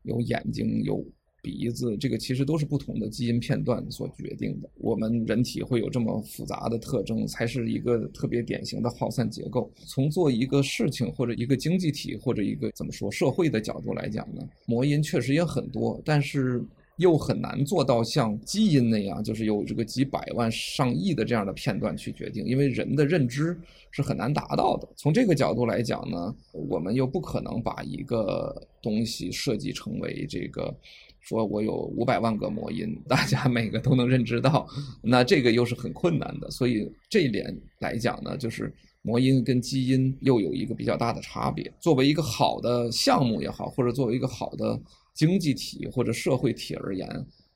[0.04, 1.06] 有眼睛有
[1.41, 4.69] 鼻子，这个其实都是不同的基因片段所决定的。
[4.75, 9.71] 我们人体会有这么复杂的特征，才是一个特别典型的耗散结构。
[9.86, 16.63] 从做一个事情或者一个经济体或者一个怎么说社会的角度来讲呢，魔因确实也很多，但是。
[16.99, 23.58] 又很难做到像基因那样，就是有这个几百万、上亿的这样的片段去决定，因为人的认知
[23.89, 24.86] 是很难达到的。
[24.97, 30.76] 从这个角度来讲呢，我们又不可能把一个东西设计成为这个，
[31.22, 34.67] 说我有五百万个魔音，大家每个都能认知到，
[35.01, 36.49] 那这个又是很困难的。
[36.51, 41.72] 所以这一点来讲呢，就是魔音跟基因又有一个比较大的差别。
[41.80, 44.80] 作为一个好的项目也好，或者作为一个好的。
[45.15, 47.05] 经济体或者社会体而言，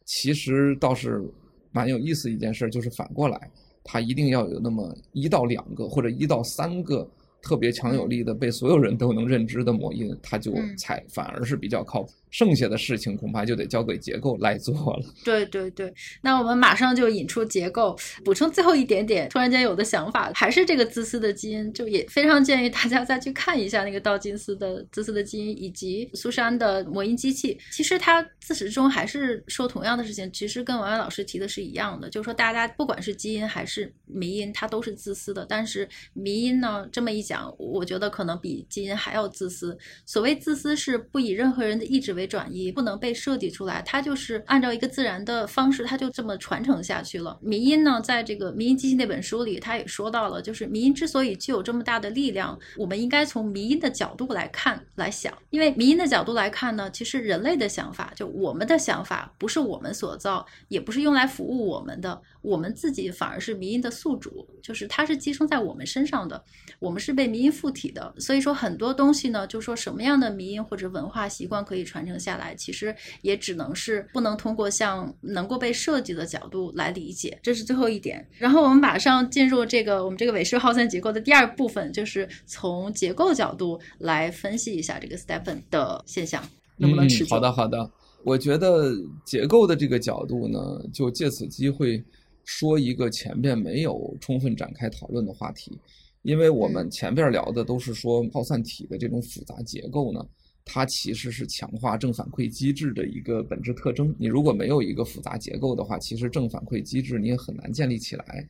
[0.03, 1.23] 其实倒是
[1.71, 3.49] 蛮有意思一件事，就是反过来，
[3.85, 7.09] 它一定要有那么一到两个或者一到三个
[7.41, 12.11] 特别强有力的、被所有人都能认知的魔音，它就才反而是比较靠谱。
[12.33, 15.05] 剩下的事情恐怕就得交给结构来做了。
[15.23, 27.55] 对对对，那我们马上就引出结构，补充最后一点点，突然间有的想法，还是这个自私的基因，就也非常建议大家再去看一下那个道金斯的自私的基因，以及苏珊的魔音机器。
[27.71, 35.45] 其实他自始至终还是说同样的事情，其实跟王源老师提的是一样的，就是说大家不管是基因还是迷因，它都是自私的。
[35.47, 39.77] 但是迷因呢，这么一讲，我觉得可能比基因还要自私。
[40.05, 47.37] 所谓自私，是不以任何人的意志为转移，不能被设计出来，它就是按照一个自然的方式，它就这么传承下去了。
[47.41, 66.43] 迷因呢，在这个《迷因机器》那本书里，他也说到了，就是迷因之所以具有这么大的力量，我们应该从迷因的角度来看来想，因为迷因的角度来看呢，其实人类的想法，就我们的想法，不是我们所造，也不是用来服务我们的，我们自己反而是迷因的宿主，就是它是寄生在我们身上的，
[66.79, 68.13] 我们是被迷因附体的。
[68.17, 72.53] 所以说很多东西呢，就说什么样的迷因或者文化习惯可以传承下来。
[72.55, 78.25] 其实也只能是不能通过像能够被设计的角度来理解，这是最后一点。
[78.37, 86.43] 然后我们马上进入这个我们这个韦氏耗散结构的第二部分，就是从结构角度来分析一下这个 STEPN 的现象
[86.77, 87.27] 能不能持久。
[87.27, 87.91] 嗯，好的，好的。
[88.23, 88.93] 我觉得
[89.25, 90.59] 结构的这个角度呢，
[90.93, 92.01] 就借此机会
[92.45, 95.77] 说一个前边没有充分展开讨论的话题，
[96.21, 100.25] 因为我们前边聊的都是说耗散体的这种复杂结构呢。
[100.65, 104.15] 它其实是强化正反馈机制的一个本质特征。
[104.17, 108.47] 你如果没有一个复杂结构的话，其实正反馈机制你也很难建立起来。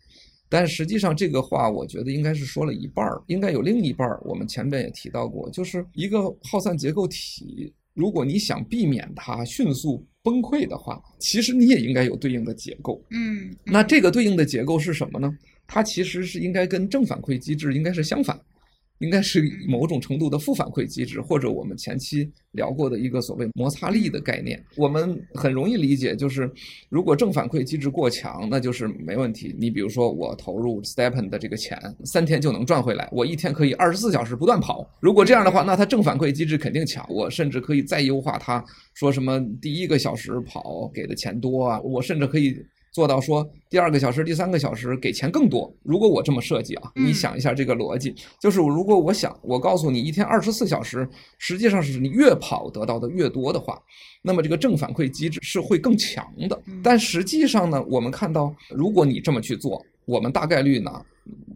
[0.50, 4.22] 但实际上这个话，我觉得应该是说了一半儿，应该有另一半儿。
[4.24, 13.04] 我们前面也提到过，就是一个耗散结构体，如果你想避免它迅速崩溃的话，其实你也应该有对应的结构。
[13.10, 15.36] 嗯，那这个对应的结构是什么呢？
[15.66, 18.40] 它其实是应该跟正反馈机制应该是相反。
[19.00, 24.64] 应该是某种程度的负反馈机制，或者我们前期聊过的一个所谓摩擦力的概念。
[24.78, 26.50] 我们很容易理解，就是
[26.90, 29.54] 如果正反馈机制过强，那就是没问题。
[29.60, 34.90] 你比如说，我投入 Stepen 的这个钱，三天就能赚回来，我一天可以二十四小时不断跑。
[35.02, 38.64] 如果这样的话，那它正反馈机制肯定强，我甚至可以再优化它，
[38.94, 42.56] 说什么第一个小时跑给的钱多啊，我甚至可以。
[42.94, 45.74] 做到说第二个小时、第三个小时给钱更多。
[45.82, 53.82] 如果我这么设计啊，你想一下这个逻辑，就是如果我想我告诉你一天二十四小时，实际上是你越跑得到的越多的话，
[54.22, 56.62] 那么这个正反馈机制是会更强的。
[56.84, 60.92] 但实际上呢，我们看到如果你这么去做，我们大概率呢，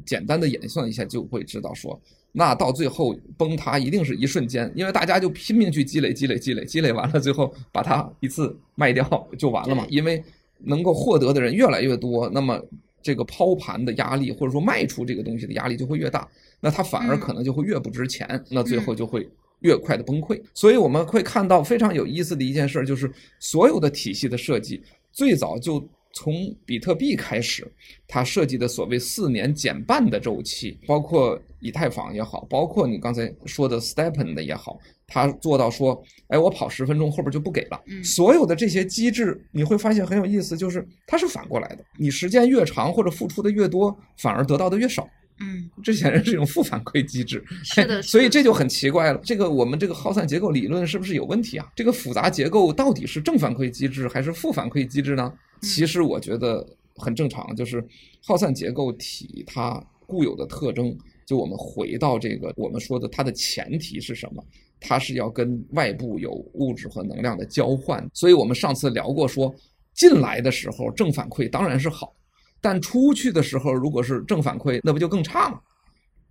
[0.04, 10.24] 简单的演算一下就会知道说，那到最后崩塌一定是一瞬间，因为大家就拼命去积累、积累、积累、积累完了，最后把它一次卖掉就完了嘛，因为。
[10.60, 12.62] 能够获得的人越来越多，那么
[13.02, 16.28] 这个抛盘的压力或者说卖出这个东西的压力就会越大，
[16.60, 19.28] 那它反而可能就会越不值钱，那最后就会
[19.62, 20.42] 越快的崩溃。
[20.54, 24.82] 所以我们会看到非常有意思的一件事，就是所有的体系的设计
[25.12, 25.82] 最早就
[26.12, 27.66] 从比特币开始，
[28.08, 34.80] 它设计的所谓四年减半的周期，包括以太坊也好，包括你刚才说的 STEPN 的也好。
[35.08, 37.82] 他做到说，哎，我跑十分钟后边就不给了。
[38.04, 41.84] 所有的这些机制，你会发现很有意思，就是它是反过来的。
[41.98, 45.08] 你时间越长或者付出的越多，反而得到的越少。
[45.40, 47.42] 嗯， 这显然是一种负反馈机制。
[47.64, 49.20] 是的， 所以这就很奇怪了。
[49.24, 51.66] 这个我们这个耗散结构理论是不是有问题啊？
[51.76, 55.32] 这个复杂结构到底是正反馈机制还是负反馈机制呢？
[55.62, 57.82] 其实我觉得很正常，就是
[58.22, 60.94] 耗散结构体它固有的特征。
[61.28, 64.42] 就我们回到这个，我们说的它的前提是什么？
[64.80, 68.10] 它是要跟外部有物质和能量的交换。
[68.14, 69.54] 所以我们上次聊过说，
[69.94, 72.16] 进来的时候正反馈当然是好，
[72.62, 75.60] 但出去的时候如果是正反馈，那不就更差吗？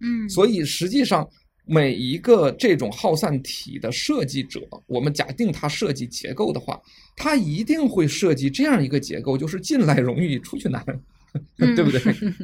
[0.01, 0.27] 嗯。
[0.31, 1.29] 所以实际上
[1.67, 6.81] 每一个这种耗散体的设计者，我们假定他设计结构的话，
[7.17, 10.83] 他一定会设计这样一个结构，就是进来容易，出去难，
[11.75, 12.01] 对不对？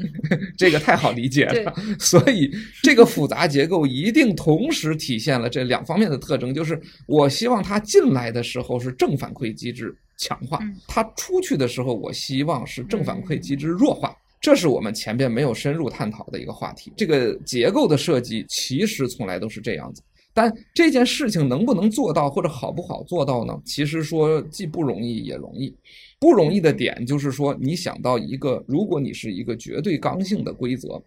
[0.56, 1.74] 这个太好理解了。
[1.98, 2.50] 所以
[2.82, 14.16] 这个复杂结构一定同时体现了这两方面的特征，就是我希望他进来的时候是正反馈机制强化，他出去的时候我希望是正反馈机制弱化。
[14.40, 16.92] 这是我们前边没有深入探讨的一个话题。
[16.96, 20.02] 这个结构的设计其实从来都是这样子，
[20.34, 23.56] 但这件事情能不能做到或者好不好做到呢？
[23.64, 25.72] 其实说既不容易也容易。
[26.22, 31.02] 不容易的点就是说，你想到一个，如果你是一个绝对刚性的规则，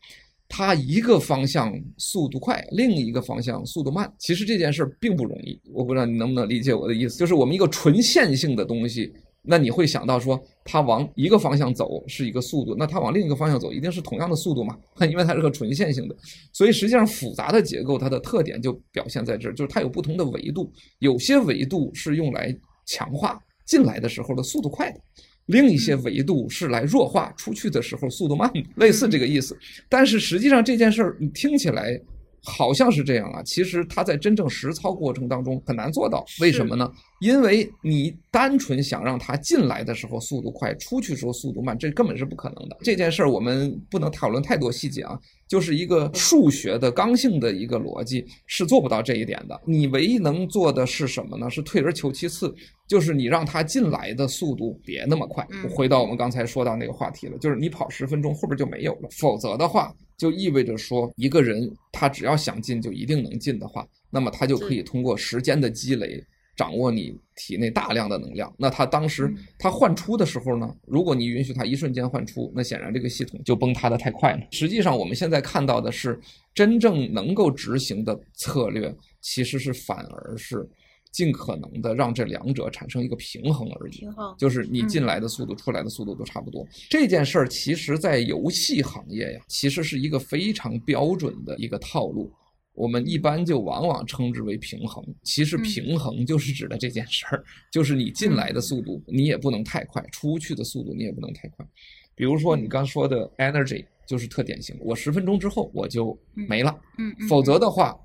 [0.50, 5.58] 它一个方向速度快，另一个方向速度慢，其实这件事并不容易。
[5.72, 9.10] 我不知道你能不能理解我的意思，就是我们一个纯线性的东西。
[9.42, 14.78] 那你会想到说，它往一个方向走是一个速度，那它往另一个方向走一定是同样的速度嘛？
[15.10, 16.16] 因为它是个纯线性的，
[16.52, 22.54] 所以实际上复杂的结构它的特点就表现在这儿，就是它有不同的维度，有些维度是用来
[22.86, 25.00] 强化进来的时候的速度快的，
[25.48, 29.58] 另一些维度是来弱化出去的时候速度慢的，类似这个意思。
[29.90, 32.00] 但是实际上这件事儿你听起来。
[32.48, 36.88] 好像是这样啊，其实它在真正实操过程当中很难做到，为什么呢？
[37.20, 42.78] 因为你单纯想让它进来的时候速度快，出去时候速度慢，这根本是不可能的。
[42.82, 49.60] 这件事儿我们不能讨论太多细节啊，就是一个数学的刚性的一个逻辑是做不到这一点的。
[49.66, 51.50] 你唯一能做的是什么呢？
[51.50, 52.54] 是退而求其次，
[52.88, 55.48] 就是你让它进来的速度别那么快。
[55.70, 59.94] 回到我们刚才说到那个话题了，就是你跑十分钟后边就没有了，否则的话。
[60.18, 66.24] 就意味着说，一个人他只要想进就一定能进的话，那么他就可以通过时间的积累，
[66.56, 68.54] 掌握你体内大量的能量。
[68.58, 74.48] 那他当时他换出的时候呢，如果你允许他一瞬间换出，那显然这个系统就崩塌的太快了。
[74.52, 76.20] 实际上我们现在看到的是，
[76.54, 80.68] 真正能够执行的策略，其实是反而是。
[81.12, 84.06] 尽可能的让这两者产生一个平衡而已，
[84.38, 86.68] 就是你进来的速度、出来的速度都差不多。
[86.90, 92.30] 这件事儿其实，在游戏行业呀，其实是一个非常标准的一个套路。
[92.76, 95.04] 我们一般就往往称之为平衡。
[95.24, 101.66] 其实平衡就是指的这件事儿，就是你进来的速度你也不能太快，出去的速度你也不能太快。
[102.14, 106.80] 比如说你刚说的 energy 就是特典型，我十分钟之后我就没了，
[107.28, 107.98] 否则的话。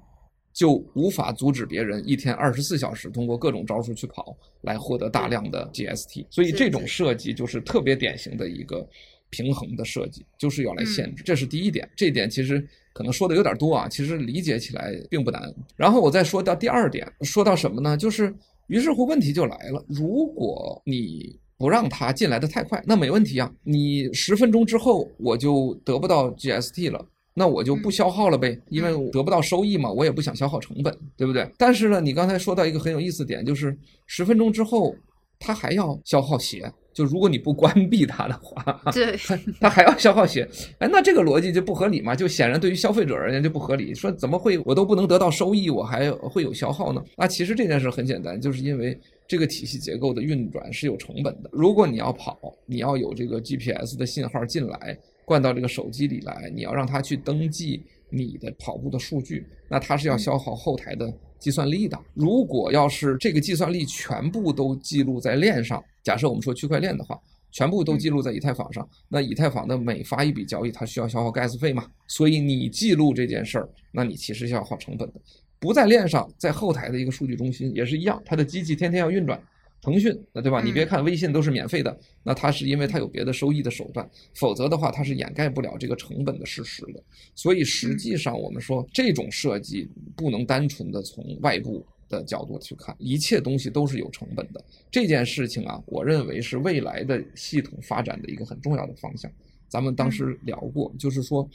[0.52, 8.86] 就无法阻止别人一天二十四小时通过各种招数去跑来获得大量的 GST，所以这种设计就是特别典型的一个
[9.30, 11.22] 平衡的设计，就是要来限制。
[11.22, 15.43] 这是第一点，这一点其实可能说的有点多啊，其实理解起来并不难。
[15.76, 17.97] 然后我再说到第二点，说到什么呢？
[17.97, 18.34] 就是
[18.66, 27.07] 于是乎问题就来了，如果你不让他进来的太快，那没问题啊，你十分钟之后我就得不到 GST 了。
[27.32, 31.49] 那我就不消耗了呗，因为我得不到收益嘛，我也不想消耗成本，对不对？
[31.57, 33.74] 但是呢，你刚才说到一个很有意思点，就是
[34.07, 34.95] 十分钟之后，
[35.38, 39.16] 他还要消耗血，就如果你不关闭它的话，对，
[39.61, 43.95] 它还要消耗血，哎，那这个逻辑就不合理嘛，就显然对于消费者而言就不合理。
[43.95, 47.03] 说怎么会我都不能得到收益，我还会有消耗呢？
[47.16, 51.51] 那其实这件事很简单，就是因为这个体系结构的运转是有成本的。
[51.53, 54.99] 如果你要跑，你要有这个 GPS 的信号进来。
[55.22, 57.80] 灌到这个手机里来，你要让它去登记
[58.11, 61.98] 你的跑步的数据，那它是要消耗后台的计算力的。
[62.14, 67.18] 如果要是这个计算力全部都记录在链上，假设我们说区块链的话，
[67.50, 71.86] 全部都记录在以太坊上，那以太坊的每发一笔交易，它需要消耗 gas 费嘛？
[72.06, 75.20] 所以你记录这件事儿，那你其实是要耗成本的。
[75.58, 79.40] 不在链上，在后台的一个数据中心也是一样，它的机器天天要运转。
[79.82, 80.60] 腾讯，那对吧？
[80.62, 87.02] 你别看微信都是免费的，那它是因为它有别的收益的手段，否则的话它是掩盖不了这个成本的事实的。
[87.34, 94.62] 所以实际上我们说这种设计不能单纯的从外部的角度去看，一切东西都是有成本的。
[94.90, 99.30] 这件事情啊，我认为是未来的系统发展的一个很重要的方向。
[99.70, 101.48] 咱们当时聊过，就是说。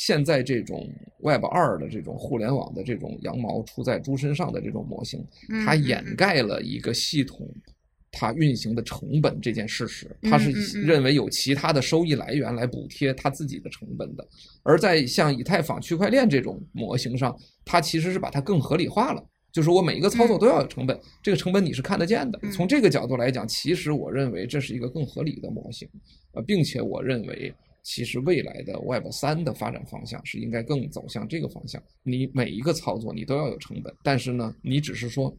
[0.00, 0.88] 现在这种
[1.24, 5.26] Web 二的这种互联网的这种羊毛出在猪身上的这种模型，
[5.66, 7.52] 它掩盖了一个系统
[8.12, 10.16] 它运行的成本这件事实。
[10.22, 14.24] 它是认为有其他的收益来源来补贴它自己的成本的。
[14.62, 19.20] 而在像以太坊区块链这种模型上，它其实是把它更合理化了，
[19.52, 22.38] 就是我每一个操作都要有成本，这个成本你是看得见的。
[22.52, 25.88] 从这个角度来讲，其实我认为这是一个更合理的模型，
[26.32, 27.54] 呃，并且我认为。
[27.84, 31.82] 其实未来的 Web 三的发展方向是应该更走向这个方向。
[32.02, 35.34] 你每一个操作你都要有成本，但是呢，你只是说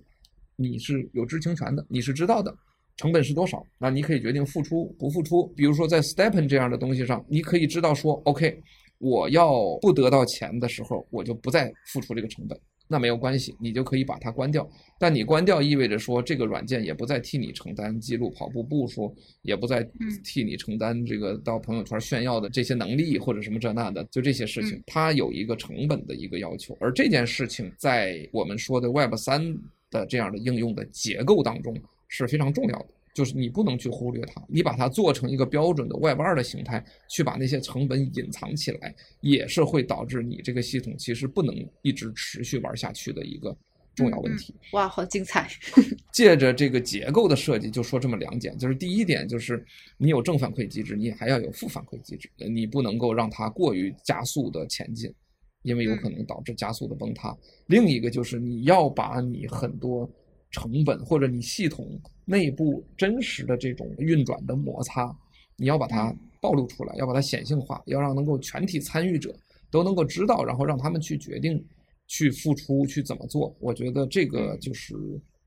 [0.55, 2.51] 你是有知情权的，你是知道的
[2.97, 5.45] 成本是多少，那你可以决定付出不付出。
[5.49, 8.59] 比如说在 STEPN 这样的东西上，你可以知道说，OK，
[8.97, 12.59] 我要不得到钱的时候，我就不再付出这个成本。
[12.91, 14.67] 那没有关系，你就可以把它关掉。
[14.97, 19.87] 但你关掉意味着说，这个软件也不再替你承担记录跑步步数，也不再
[20.23, 26.75] 替你承担这个到朋友圈炫耀的这些能力或者什么这那的，就这些事情，它有一个成本的一个要求。
[26.81, 29.55] 而这件事情在我们说的 Web 三
[29.91, 31.77] 的这样的应用的结构当中
[32.07, 32.87] 是非常重要的。
[33.13, 43.55] 就是你不能去忽略它，你把它做成一个标准的 Web 二的形态，去把那些成本隐藏起来，也是会导致你这个系统其实不能一直持续玩下去的一个
[43.95, 44.53] 重要问题。
[44.53, 45.49] 嗯、哇，好精彩！
[46.13, 49.65] 借着这个结构的设计，就说这么两点，就是第一点就是
[49.97, 55.13] 你有正反馈机制，你还要有负反馈机制，你不能够让它过于加速的前进，
[55.63, 57.29] 因为有可能导致加速的崩塌。
[57.31, 57.37] 嗯、
[57.67, 60.09] 另一个就是你要把你很多。
[60.51, 65.15] 成本或者你系统内部真实的这种运转的摩擦，
[65.55, 69.35] 你要把它暴露出来，要把它显性化，要让能够全体参与者
[69.69, 71.63] 都能够知道，然后让他们去决定、
[72.07, 73.55] 去付出、去怎么做。
[73.59, 74.95] 我觉得这个就是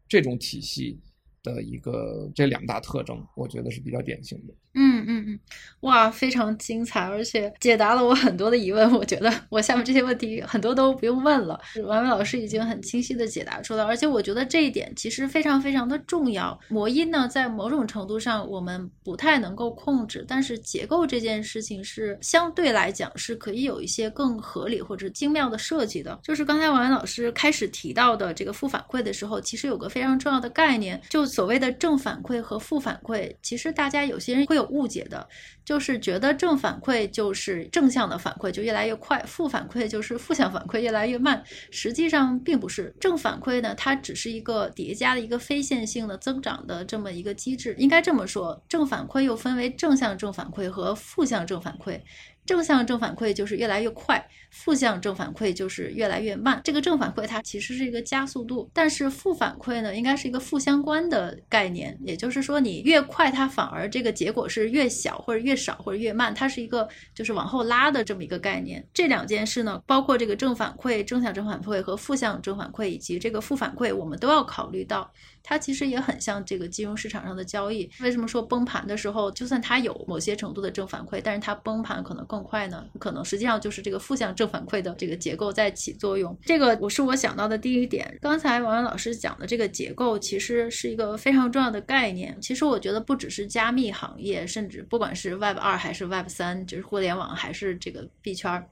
[0.09, 1.01] 这种体系
[1.43, 4.55] 的一个这两大特征，我觉得是比较典型的。
[4.75, 5.41] 嗯嗯嗯，
[5.81, 8.91] 哇，非常精彩，而且解答了我很多的疑问。
[8.93, 13.85] 我觉得我下面这些问题很多都不用问了，婉薇老师已经很清晰的解答出来。
[13.85, 16.59] 而且我觉得这一点其实非常非常的重要。
[16.70, 26.18] 模音呢，在某种程度上我们不太能够控制，但是结构这件事情是相对来讲是可以有一些更合理或者精妙的设计的。
[26.23, 33.31] 就是刚才婉薇老师开始提到的这个负反馈的时候，其实有个非常重要的概念，就所谓的正反馈和负反馈。
[33.43, 34.62] 其实大家有些人会有。
[34.65, 35.29] 误解的，
[35.65, 41.43] 就是觉得正反馈就是正向的反馈，就越来越快；负反馈就是负向反馈越来越慢。
[41.71, 47.75] 实际上并不是，正反馈呢，它只是一个叠加的一个非线性的增长的这么一个机制。
[47.79, 52.01] 应该这么说，正反馈又分为正向正反馈和负向正反馈。
[52.45, 56.61] 正向正反馈就是越来越快，负向正反馈就是越来越慢。
[56.64, 61.97] 这个正反馈它其实是一个加速度，但是负反馈呢，应该是一个负相关的概念。
[62.05, 68.84] 也就是说，你越快，它反而这个结果是越小，或者越少，或者越慢，它是一个就是往后拉的这么一个概念。
[68.93, 75.11] 这两件事呢，包括这个正反馈、正向正反馈和负向正反馈以及这个负反馈，我们都要考虑到。
[75.43, 77.90] 它其实也很像这个金融市场上的交易。
[78.01, 82.84] 为什么说崩盘的时候，就算它有某些程度的正反馈，但是它崩盘可能更快呢？
[82.99, 86.36] 可能实际上就是这个负向正反馈的这个结构在起作用。
[86.45, 88.16] 这个我是我想到的第一点。
[88.20, 92.36] 刚才王源老师讲的这个结构，其实是一个非常重要的概念。
[92.40, 98.64] 其实我觉得不只是加密行业，甚至不管是 Web 二还是 Web 三，就是互联网还是这个币圈。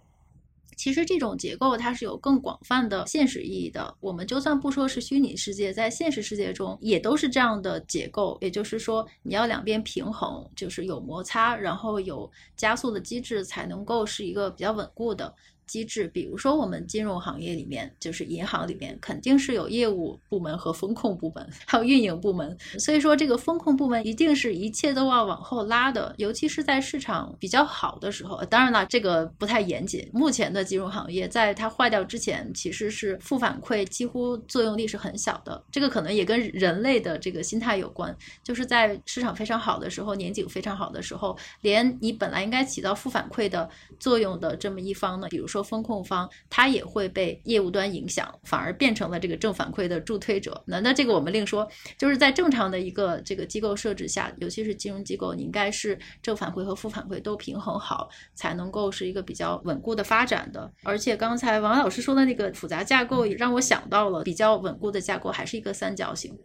[0.81, 3.95] 其实这种结构它是有更广泛的现实意义的。
[4.01, 8.39] 我们就算不说是虚拟世界，在现实世界中也都是这样的结构。
[8.41, 15.35] 也就是说，你要两边平衡，就是有摩擦，然后有加速的机制，才能够是一个比较稳固的。
[15.71, 22.59] 机制，比如说我们金融行业里面，就是银行里面，肯定是有业务部门和风控部门， 还有运营部门。
[22.77, 28.45] 所以说，这个风控部门一定是一切都要往后拉的，尤其是在市场比较好的时候。
[28.47, 30.11] 当然了，这个不太严谨。
[30.13, 35.63] 目前的金融行业，在它坏掉之前，其实是负反馈几乎作用力是很小的。
[35.71, 38.13] 这个可能也跟人类的这个心态有关，
[38.43, 45.60] 就是在市场非常好的时候，年景非常好的时候，连你本来应该起到负反馈的作用的这么一方呢，比如说。
[45.63, 50.63] 风控方他也会被业务端影响，反而变成了这个正反馈的助推者。
[50.67, 60.71] 那那这个我们另说，就是在正常的一个这个机构设置下，尤其是金融机构，你应该是正反馈和负反馈都平衡好，才能够是一个比较稳固的发展的。
[60.83, 66.37] 而且刚才王老师说的那个复杂架构，也让我想到了比较稳固的架构还是一个三角形。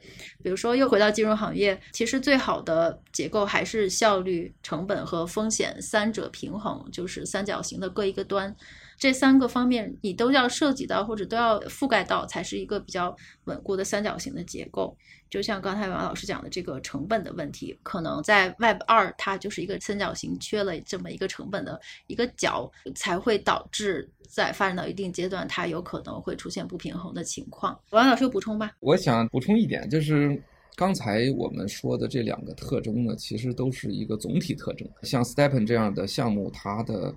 [0.43, 8.55] 比如说又回到金融行业，其实最好的结构还是效率、成本和风险三者平衡，就是三角形的各一个端。
[8.97, 13.15] 这三个方面你都要涉及到或者都要覆盖到，才是一个比较
[13.45, 14.95] 稳固的三角形的结构。
[15.29, 27.77] 就像刚才王老师讲的这个成本的问题，可能在 Web 二它就是一个三角形缺了这么一个成本的一个角，才会导致在发展到一定阶段，它有可能会出现不平衡的情况。
[27.89, 28.71] 王老师有补充吧？
[28.79, 30.41] 我想补充一点，就是
[30.75, 34.87] 刚才我们说的这两个特征呢，其实都是一个总体特征。
[35.01, 37.13] 像 STEPN 这样的项目，它的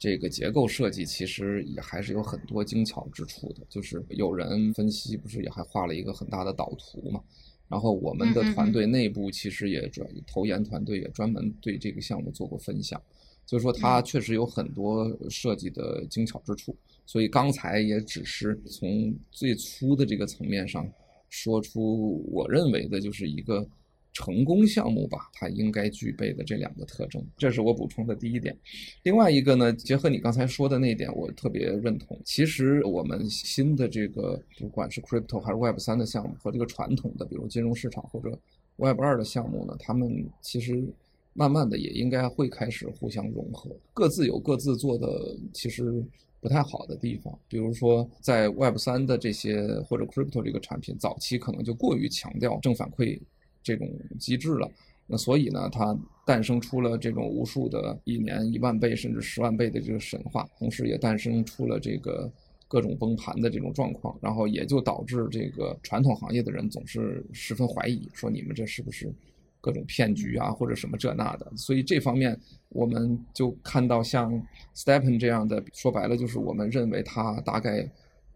[0.00, 7.22] 这个结构设计其实也还是有很多精巧之处的，就是有人分析，不是也还画了一个很大的导图嘛？
[7.68, 13.00] 然后我们的团队内部其实也专投研团队也专门对这个项目做过分享，
[13.44, 16.74] 所以说它确实有很多设计的精巧之处。
[17.04, 20.90] 所以刚才也只是从最初的这个层面上
[21.28, 23.68] 说出我认为的就是一个
[24.12, 28.56] 成功项目吧，它应该具备的这两个特征，这是我补充的第一点。
[29.04, 32.18] 另外一个呢，结合你刚才说的那一点，我特别认同。
[32.24, 38.36] 其实我们新的这个，不管是 crypto 还是 Web 三的项目，和这个传统的，比如金融市场或者
[38.76, 40.84] Web 二的项目呢，他们其实
[41.32, 46.04] 慢慢的也应该会开始互相融合，各自有各自做的其实
[46.40, 47.38] 不太好的地方。
[47.48, 53.20] 比如说在 Web 三的这些或者 crypto 这个产品，早期可能就过于强调正反馈。
[53.62, 53.88] 这种
[54.18, 54.70] 机制了，
[55.06, 62.30] 那所以呢，它诞生出了这种无数的一年一万倍甚至十万倍的这个神话，同时也诞生出了这个
[62.68, 69.12] 各种崩盘的这种状况，然后也就导致这个传统行业的人总是十分怀疑，说你们这是不是
[69.60, 71.52] 各种骗局啊，或者什么这那的。
[71.56, 72.38] 所以这方面
[72.70, 74.32] 我们就看到像
[74.74, 77.86] Stepen 这样的，说白了就是我们认为他大概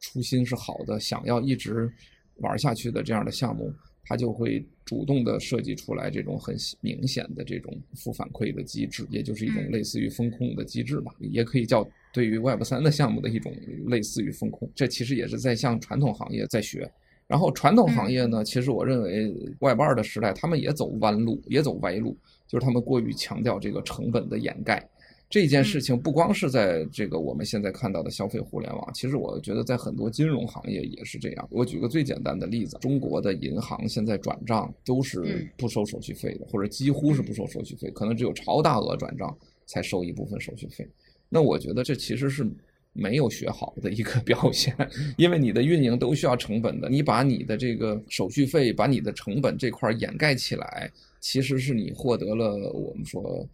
[0.01, 1.91] 初心是好的，想要一直
[2.37, 3.73] 玩下去的这样的项目。
[4.07, 13.53] 他就会主动的设计出来这种很明显的这种负反馈的机制，也就是一种类似于风控的机制吧，也可以叫对于 Web 三的项目的一种
[13.87, 14.71] 类似于风控。
[14.75, 16.91] 这其实也是在向传统行业在学。
[17.27, 22.15] 然后传统行业呢，其实我认为 Web 二的时代，他们也走弯路，也走歪路，
[22.47, 24.87] 就是他们过于强调这个成本的掩盖。
[25.31, 31.49] 这件事情不光是在这个我们现在看到的消费互联网，其实我觉得在很多金融行业也是这样。
[31.51, 40.87] 我举个最简单的例子，中国的银行现在转账都是不收手续费的，或者几乎是不收手续费，可能只有超大额转账才收一部分手续费。
[41.29, 42.49] 那我觉得这其实是
[42.93, 44.77] 没有学好的一个 表现，
[45.17, 53.45] 因为你的运营都需要成本的，你把你的这个手续费、把你的成本这块掩盖起来，其实是你获得了我们说。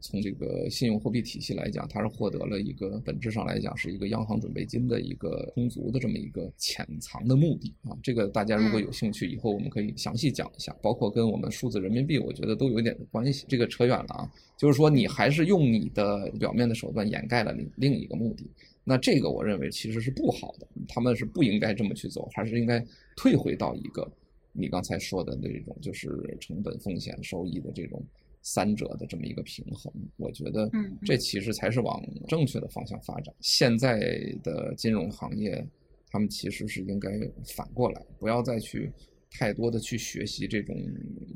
[0.00, 7.96] 从这个信用货币体系来讲，它是获得了一个本质上来讲是一个央行准备金的一个充足的这么一个潜藏的目的啊。
[8.02, 13.46] 这个大家如果有兴趣，以后我们可以详细讲一下，包括跟我们数字人民币，我觉得都有一点关系。
[13.48, 18.44] 这个扯远了啊，就是说你还是用你的表面的手段掩盖了你另一个目的。
[18.84, 22.84] 那这个我认为其实是不好的，他们是不应该这么去走，还是应该
[23.16, 24.08] 退回到一个
[24.52, 26.08] 你刚才说的那种，就是
[26.40, 28.02] 成本、风险、收益的这种。
[28.48, 30.70] 三者的这么一个平衡，我觉得
[31.04, 33.34] 这其实才是往正确的方向发展。
[33.40, 33.98] 现在
[34.40, 35.66] 的金融行业，
[36.12, 37.10] 他们其实是应该
[37.56, 38.92] 反过来，不要再去
[39.32, 40.76] 太多的去学习这种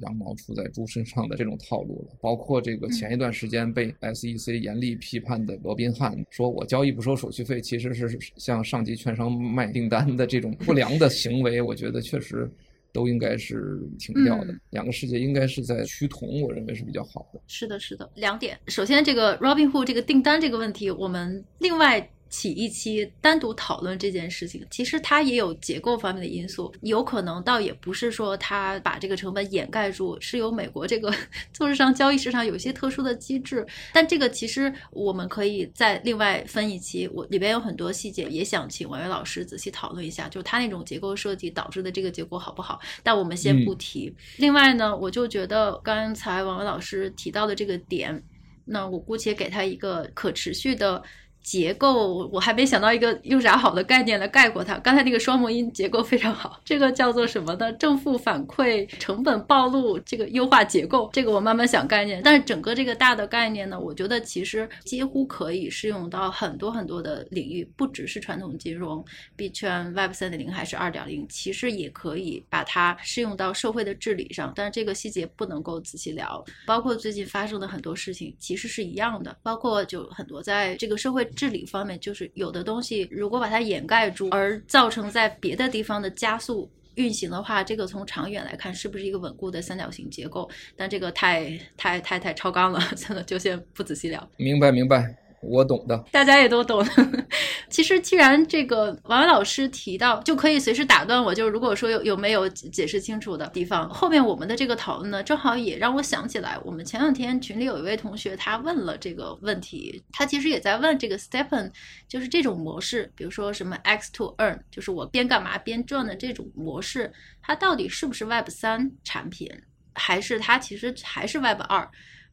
[0.03, 2.17] 羊毛出在猪身上的这种套路了。
[2.21, 12.49] 包括这个前一段时间被 SEC 严厉批判的罗宾汉，说我交易不收手续费，其实是向上级券商卖订单的这种不良的行为，我觉得确实。
[12.93, 17.41] 都应该是停掉的，嗯，两个世界应该是在趋同，我认为是比较好的。
[17.47, 18.59] 是的，是的，两点。
[18.69, 22.11] 首先，这个 Robinhood 这个订单这个问题，我们另外。
[22.31, 31.13] 起一期单独讨论这件事情，其实它也有结构方面的因素，有可能倒也不是说它把这个成本掩盖住，是由美国这个
[31.53, 42.81] 做市场交易市场有一些特殊的机制，但这个其实我们可以再另外分一期，我里边有很多细节，也想请王源老师仔细讨论一下，就是他那种结构设计导致的这个结果好不好？
[43.03, 44.07] 但我们先不提。
[44.07, 48.23] 嗯、另外呢，我就觉得刚才王源老师提到的这个点，
[48.65, 51.03] 那我姑且给他一个可持续的。
[51.43, 54.79] 结构，我还没想到一个用啥好的概念来概括它。
[54.79, 57.73] 刚才那个双模音结构非常好，这个叫做什么呢？
[57.73, 62.21] 正负反馈、成本暴露，这个优化结构，这个我慢慢想概念。
[62.23, 69.03] 但是整个这个大的概念呢，我觉得其实几乎可以适用到很多很多的领域，不只是传统金融、
[69.35, 74.53] 币圈、Web 三点零还是二点零，其实也可以把它适用到社会的治理上。
[74.55, 81.30] 但是这个细节不能够仔细聊，包括最近发生的很多事情，其实是一样的，包括就很多在这个社会。
[81.37, 90.49] 治理方面，就是有的东西，如果把它掩盖住，而造成在别的地方的加速运行的话，这个从长远来看是不是一个稳固的三角形结构？
[90.77, 94.31] 但这个太太太太超纲了，真 的就先不仔细聊。
[94.37, 95.17] 明白，明白。
[95.43, 96.87] 我懂的，大家也都懂。
[97.71, 101.35] 其实，既然这个王老师提到，就可以随时打断我。
[101.35, 111.71] 就是如果说有有没有解释清楚的地方，后面我们的这个讨论呢，正好也让我想起来，我们前两天群里有一位同学，他问了这个问题，他其实也在问这个 stepen，
[112.09, 117.11] 就是这种模式，比如说什么 X to Earn，就是我边干嘛边赚的这种模式，
[117.41, 119.49] 它到底是不是 Web 三产品，
[119.95, 121.89] 还是它其实还是 Web 二？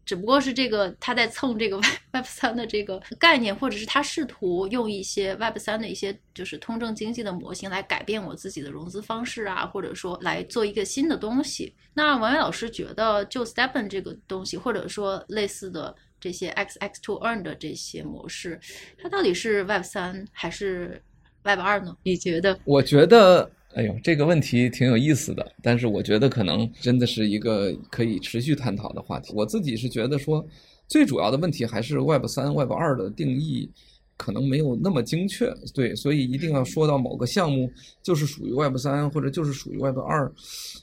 [0.07, 1.77] 只不过是这个他在蹭这个
[2.13, 11.75] Web 三的这个概念，或者是他试图用一些 Web 三的一些就是通证经济的模型来改变我自己的融资方式啊，或者说来做一个新的东西。
[11.93, 18.57] 那王伟老师觉得，就 STEPN 这个东西，或者说类似的这些 XX to Earn 的这些模式，
[18.97, 21.01] 它到底是 Web 三还是
[21.43, 21.97] Web 二呢？
[22.03, 22.57] 你觉得？
[22.63, 29.32] 我觉得哎呦，这个问题挺有意思的，但是我觉得可能真的是一个可以持续探讨的话题。
[29.36, 30.43] 我自己是觉得说，
[30.88, 33.70] 最主要的问题还是 Web 三、Web 二的定义
[34.15, 40.32] 可能没有那么精确，对，所以一定要说到某个项目就是属于 Web 三或者就是属于 Web 二，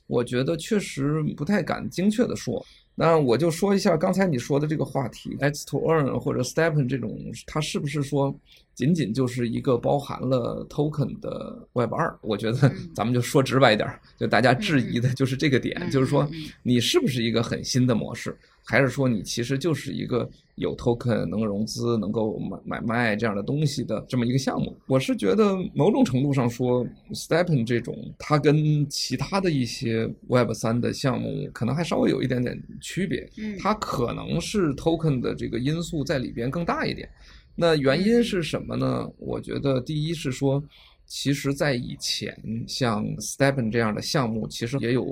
[0.07, 2.65] 我觉得确实不太敢精确的说。
[2.95, 8.33] 那我就说一下刚才你说的这个话题，X to Earn 或者 STEPN 这种，它是不是说
[8.75, 12.17] 仅仅就是一个包含了 Token 的 Web 二？
[12.23, 16.29] 我觉得咱们就说直白一点，就大家质疑的就是这个点，就是说
[16.63, 18.37] 你是不是一个很新的模式？
[18.65, 24.75] 还是说你其实就是一个有 token 能融资、能够买买卖这样的东西的这么一个项目？
[24.87, 33.29] 我是觉得某种程度上说，STEPN 这种它跟其他的一些 Web 三的项目可能还稍微有一点点区别。
[33.37, 37.09] 嗯，它可能是 token 的这个因素在里边更大一点。
[37.55, 39.07] 那原因是什么呢？
[39.19, 40.63] 我觉得第一是说，
[41.07, 42.35] 其实在以前
[42.67, 45.07] 像 STEPN 这样的项目，其实也有。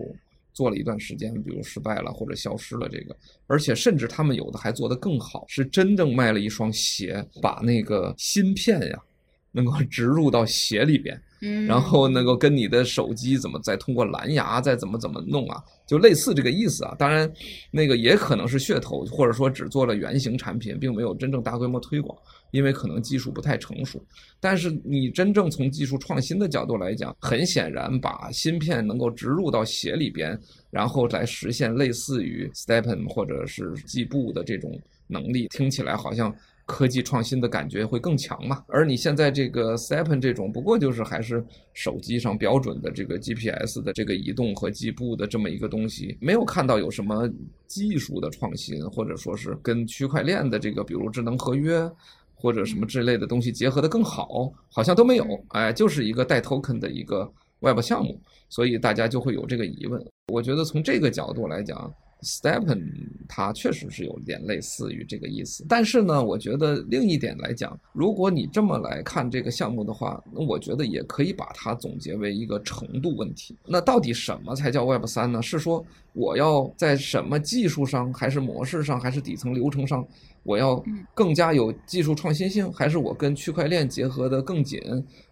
[0.53, 9.03] 做了一段时间，比如失败了或者消失了这个，而且甚至他们有的还做得更好，是真正卖了一双鞋，把那个芯片呀，
[9.51, 11.21] 能够植入到鞋里边。
[11.67, 16.95] 然后能够跟你的手机怎么再通过蓝牙再怎么怎么弄啊，就类似这个意思啊。
[16.97, 17.29] 当然，
[17.73, 22.17] 那个也可能是噱头，或者说只做了原型产品，并没有真正大规模推广，
[22.53, 24.01] 因为可能技术不太成熟。
[24.39, 30.39] 但是你真正从技术创新的角度来讲，很显然把芯片能够植入到鞋里边，
[30.71, 34.71] 然后来实现类似于 STEPN 或者是计步的这种
[35.09, 36.33] 能力，听起来好像。
[36.65, 38.65] 科技创新的感觉会更强嘛？
[38.69, 41.45] 而你现在这个 Seven 这种，不过就是还是
[41.75, 47.29] 手机上标准的这个 GPS 的这个移动和计步的这么一个东西，没有看到有什么
[47.67, 51.91] 技术的创新，或者说是跟区块链的这个，比如智能合约
[52.35, 55.27] 或者什么之类的东西结合得更好，好像都没有。
[55.49, 60.03] 哎，就是一个带 token 的一个 Web 项目，所以大家就会有这个疑问。
[60.33, 61.93] 我觉得从这个角度来讲。
[62.23, 62.81] STEPN
[63.29, 73.57] 它确实是有点类似于这个意思，但是呢，我觉得另一点来讲，如果你这么来看这个项目的话，那我觉得也可以把它总结为一个程度问题。
[73.67, 75.43] 那到底什么才叫 Web 三呢？
[75.43, 80.07] 是说我要在什么技术上，还是模式上，还是底层流程上，
[80.45, 80.83] 我要
[81.15, 84.81] 更加有技术创新性，还是我跟区块链结合得更紧，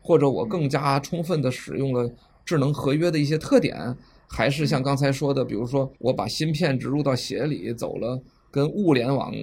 [0.01, 2.11] 或者我更加充分地使用了
[2.45, 3.97] 智能合约的一些特点？
[4.33, 9.35] 还是像刚才说的，比如说我把芯片植入到鞋里，走了跟物联网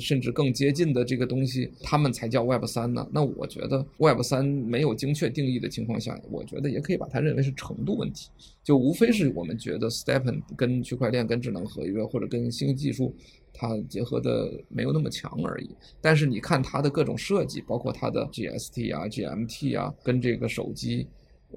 [0.00, 3.06] 甚至更接近的这个东西，他们才叫 Web 三呢？
[3.12, 8.30] 那我觉得 Web 三没有精确定义的情况下，我觉得也可以把它认为是程度问题，
[8.64, 13.14] 就无非是我们觉得 Stepen 跟区块链、跟智能合约或者跟新技术
[13.52, 15.68] 它结合的没有那么强而已。
[16.00, 21.06] 但是你看它的各种设计，包括它的 GST 啊、GMT 啊，跟这个手机。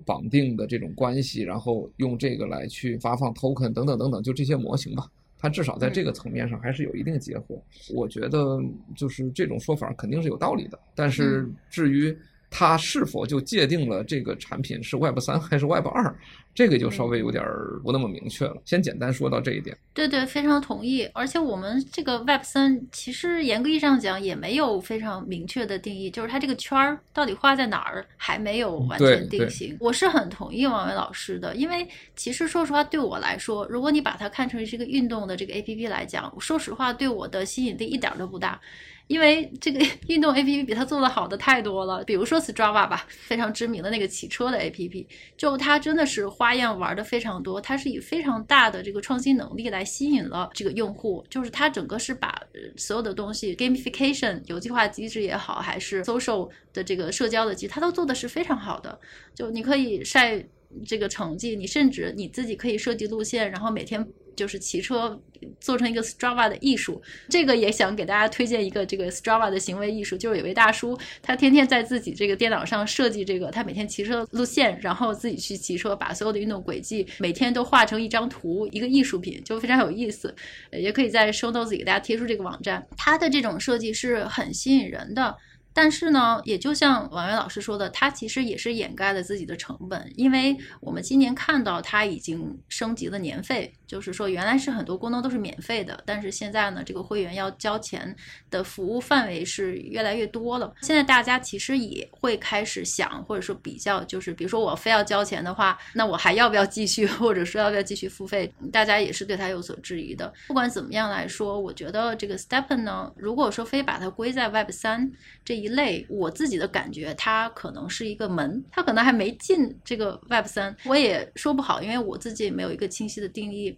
[0.05, 7.61] 绑定的这种关系，然后用这个来去发放 token 等等等等，就这些模型吧，它至少在这个层面上还是有一定结合。
[7.93, 8.59] 我觉得
[8.95, 12.17] 就是这种说法肯定是有道理的，但是至于。
[12.55, 16.15] 它是否就界定了这个产品是 Web 三还是 Web 二？
[16.53, 17.43] 这个就稍微有点
[17.83, 18.55] 不那么明确了。
[18.63, 19.75] 先简单说到这一点。
[19.91, 21.09] 对对，非常同意。
[21.11, 29.75] 而且我们这个 Web 三其实严格意义上讲也没有非常明确的定义，就是它这个圈儿到底画在哪儿还没有完全定型。
[29.79, 38.61] 我是很同意王伟老师的，因为其实说实话，对我来说，如果你把它看成是一个运动的这个 APP 来讲，说实话对我的吸引力一点都不大。
[39.07, 45.05] 因为这个 运动 APP 比它做的好的太多了，比如说 Strava 吧，非常知名的那个骑车的 APP，
[45.37, 52.41] 就它真的是花样玩的非常多，它是以非常大的这个创新能力来吸引了这个用户，就是它整个是把
[52.77, 58.99] 所有的东西 gamification 游戏化机制也好，还是 social 的这个社交的机制，它都做的是非常好的，
[59.35, 60.43] 就你可以晒
[60.85, 64.07] 这个成绩，你甚至你自己可以设计路线，然后每天。
[64.35, 65.21] 就是骑车
[65.59, 80.33] 做成一个 Strava 的艺术，这个也想给大家推荐一个这个 Strava 的行为艺术，就是有位大叔，他天天在自己这个电脑上设计这个他每天骑车路线，然后自己去骑车，把所有的运动轨迹每天都画成一张图，一个艺术品，就非常有意思。
[80.71, 85.35] 也可以在 Show Notes 给大家贴出这个网站，他的这种设计是很吸引人的。
[85.75, 98.15] 但是呢，也就像王源老师说的，它其实也是掩盖了自己的成本，因为我们今年看到它已经升级了年费，就是说原来是很多功能都是免费的，但是现在呢，这个会员要交钱
[98.49, 100.73] 的服务范围是越来越多了。
[100.81, 108.53] 现在大家其实也会开始想，或者说比较，就是比如说我非要交钱的话，那我还要不要继续，或者说要不要继续付费？
[108.71, 110.33] 大家也是对它有所质疑的。
[110.47, 115.09] 不管怎么样来说，我觉得这个 STEPN 呢，如果说非把它归在 Web 三
[115.43, 115.53] 这。
[115.63, 123.77] 一类，我自己的感觉，它可能是一个门，它可能还没进这个 Web 三，我也说不好，因为我自己也没有一个清晰的定义。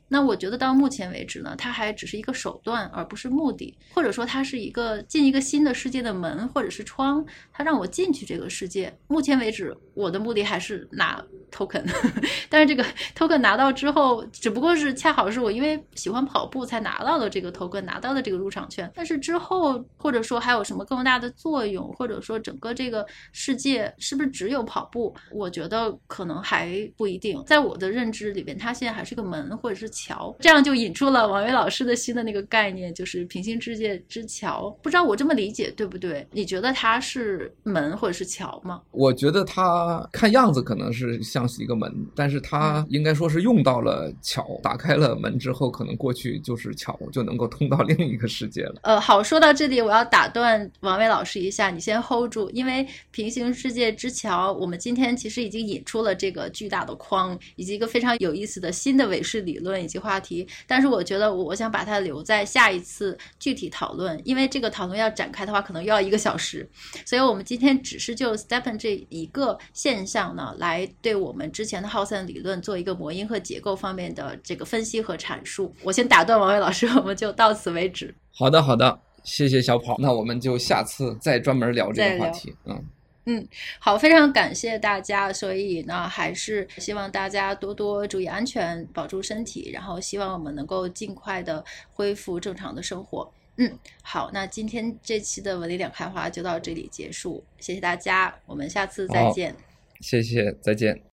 [0.13, 8.93] 那我觉得到目前为止呢，它还只是一个手段，而不是目的，或者说它是一个进一个新的世界的门或者是窗，它让我进去这个世界。
[9.07, 11.85] 目前为止，我的目的还是拿 token，
[12.49, 12.85] 但是这个
[13.15, 18.91] token 拿到之后，只不过是恰好是我因为喜欢跑步才拿到了这个 token，拿到了这个入场券。
[18.93, 25.15] 但是之后或者说还有什么更大的作用，或者说整个这个世界是不是只有跑步？
[25.31, 27.41] 我觉得可能还不一定。
[27.45, 29.89] 在我的认知里边，它现在还是个门，或者是。
[30.01, 34.75] 桥，这样就引出了王维老师的新的那个概念，就是平行世界之桥。
[34.81, 36.25] 不知道我这么理解对不对？
[36.31, 38.81] 你觉得它是门或者是桥吗？
[38.91, 48.75] 我觉得它看样子可能是像是一个门，但是它应该说是用到了桥，打开了门之后，可能过去就是桥，就能够通到另一个世界了。
[48.81, 59.90] 呃，好，说到这里，我要打断王维老师一下，你先 hold 住，因为平行世界之桥，我们今天其实已经引出了这个巨大的框，以及一个非常有意思的新的韦氏理论。
[59.91, 66.67] 及话题，但是我觉得我想把它留在下一次具体讨论，因为这个讨论要展开的话，可能又要一个小时，
[67.05, 75.73] 所以我们今天只是就 Stephen 这一个现象呢，来对我们之前的耗散理论做一个模因和结构方面的这个分析和阐述。
[75.83, 78.15] 我先打断王伟老师，我们就到此为止。
[78.33, 82.81] 好的，好的，谢谢小跑，那我们就下次再专门聊这个话题，嗯。
[83.25, 83.47] 嗯，
[83.79, 85.31] 好，非常感谢大家。
[85.31, 93.31] 所以呢，还是希望大家多多注意安全，保住身体，然后希望我们能够尽快的恢复正常的生活。
[93.57, 99.55] 嗯，好，那今天这期的文理两开花就到这里结束，谢谢大家，我们下次再见。
[99.99, 101.01] 谢谢，再见。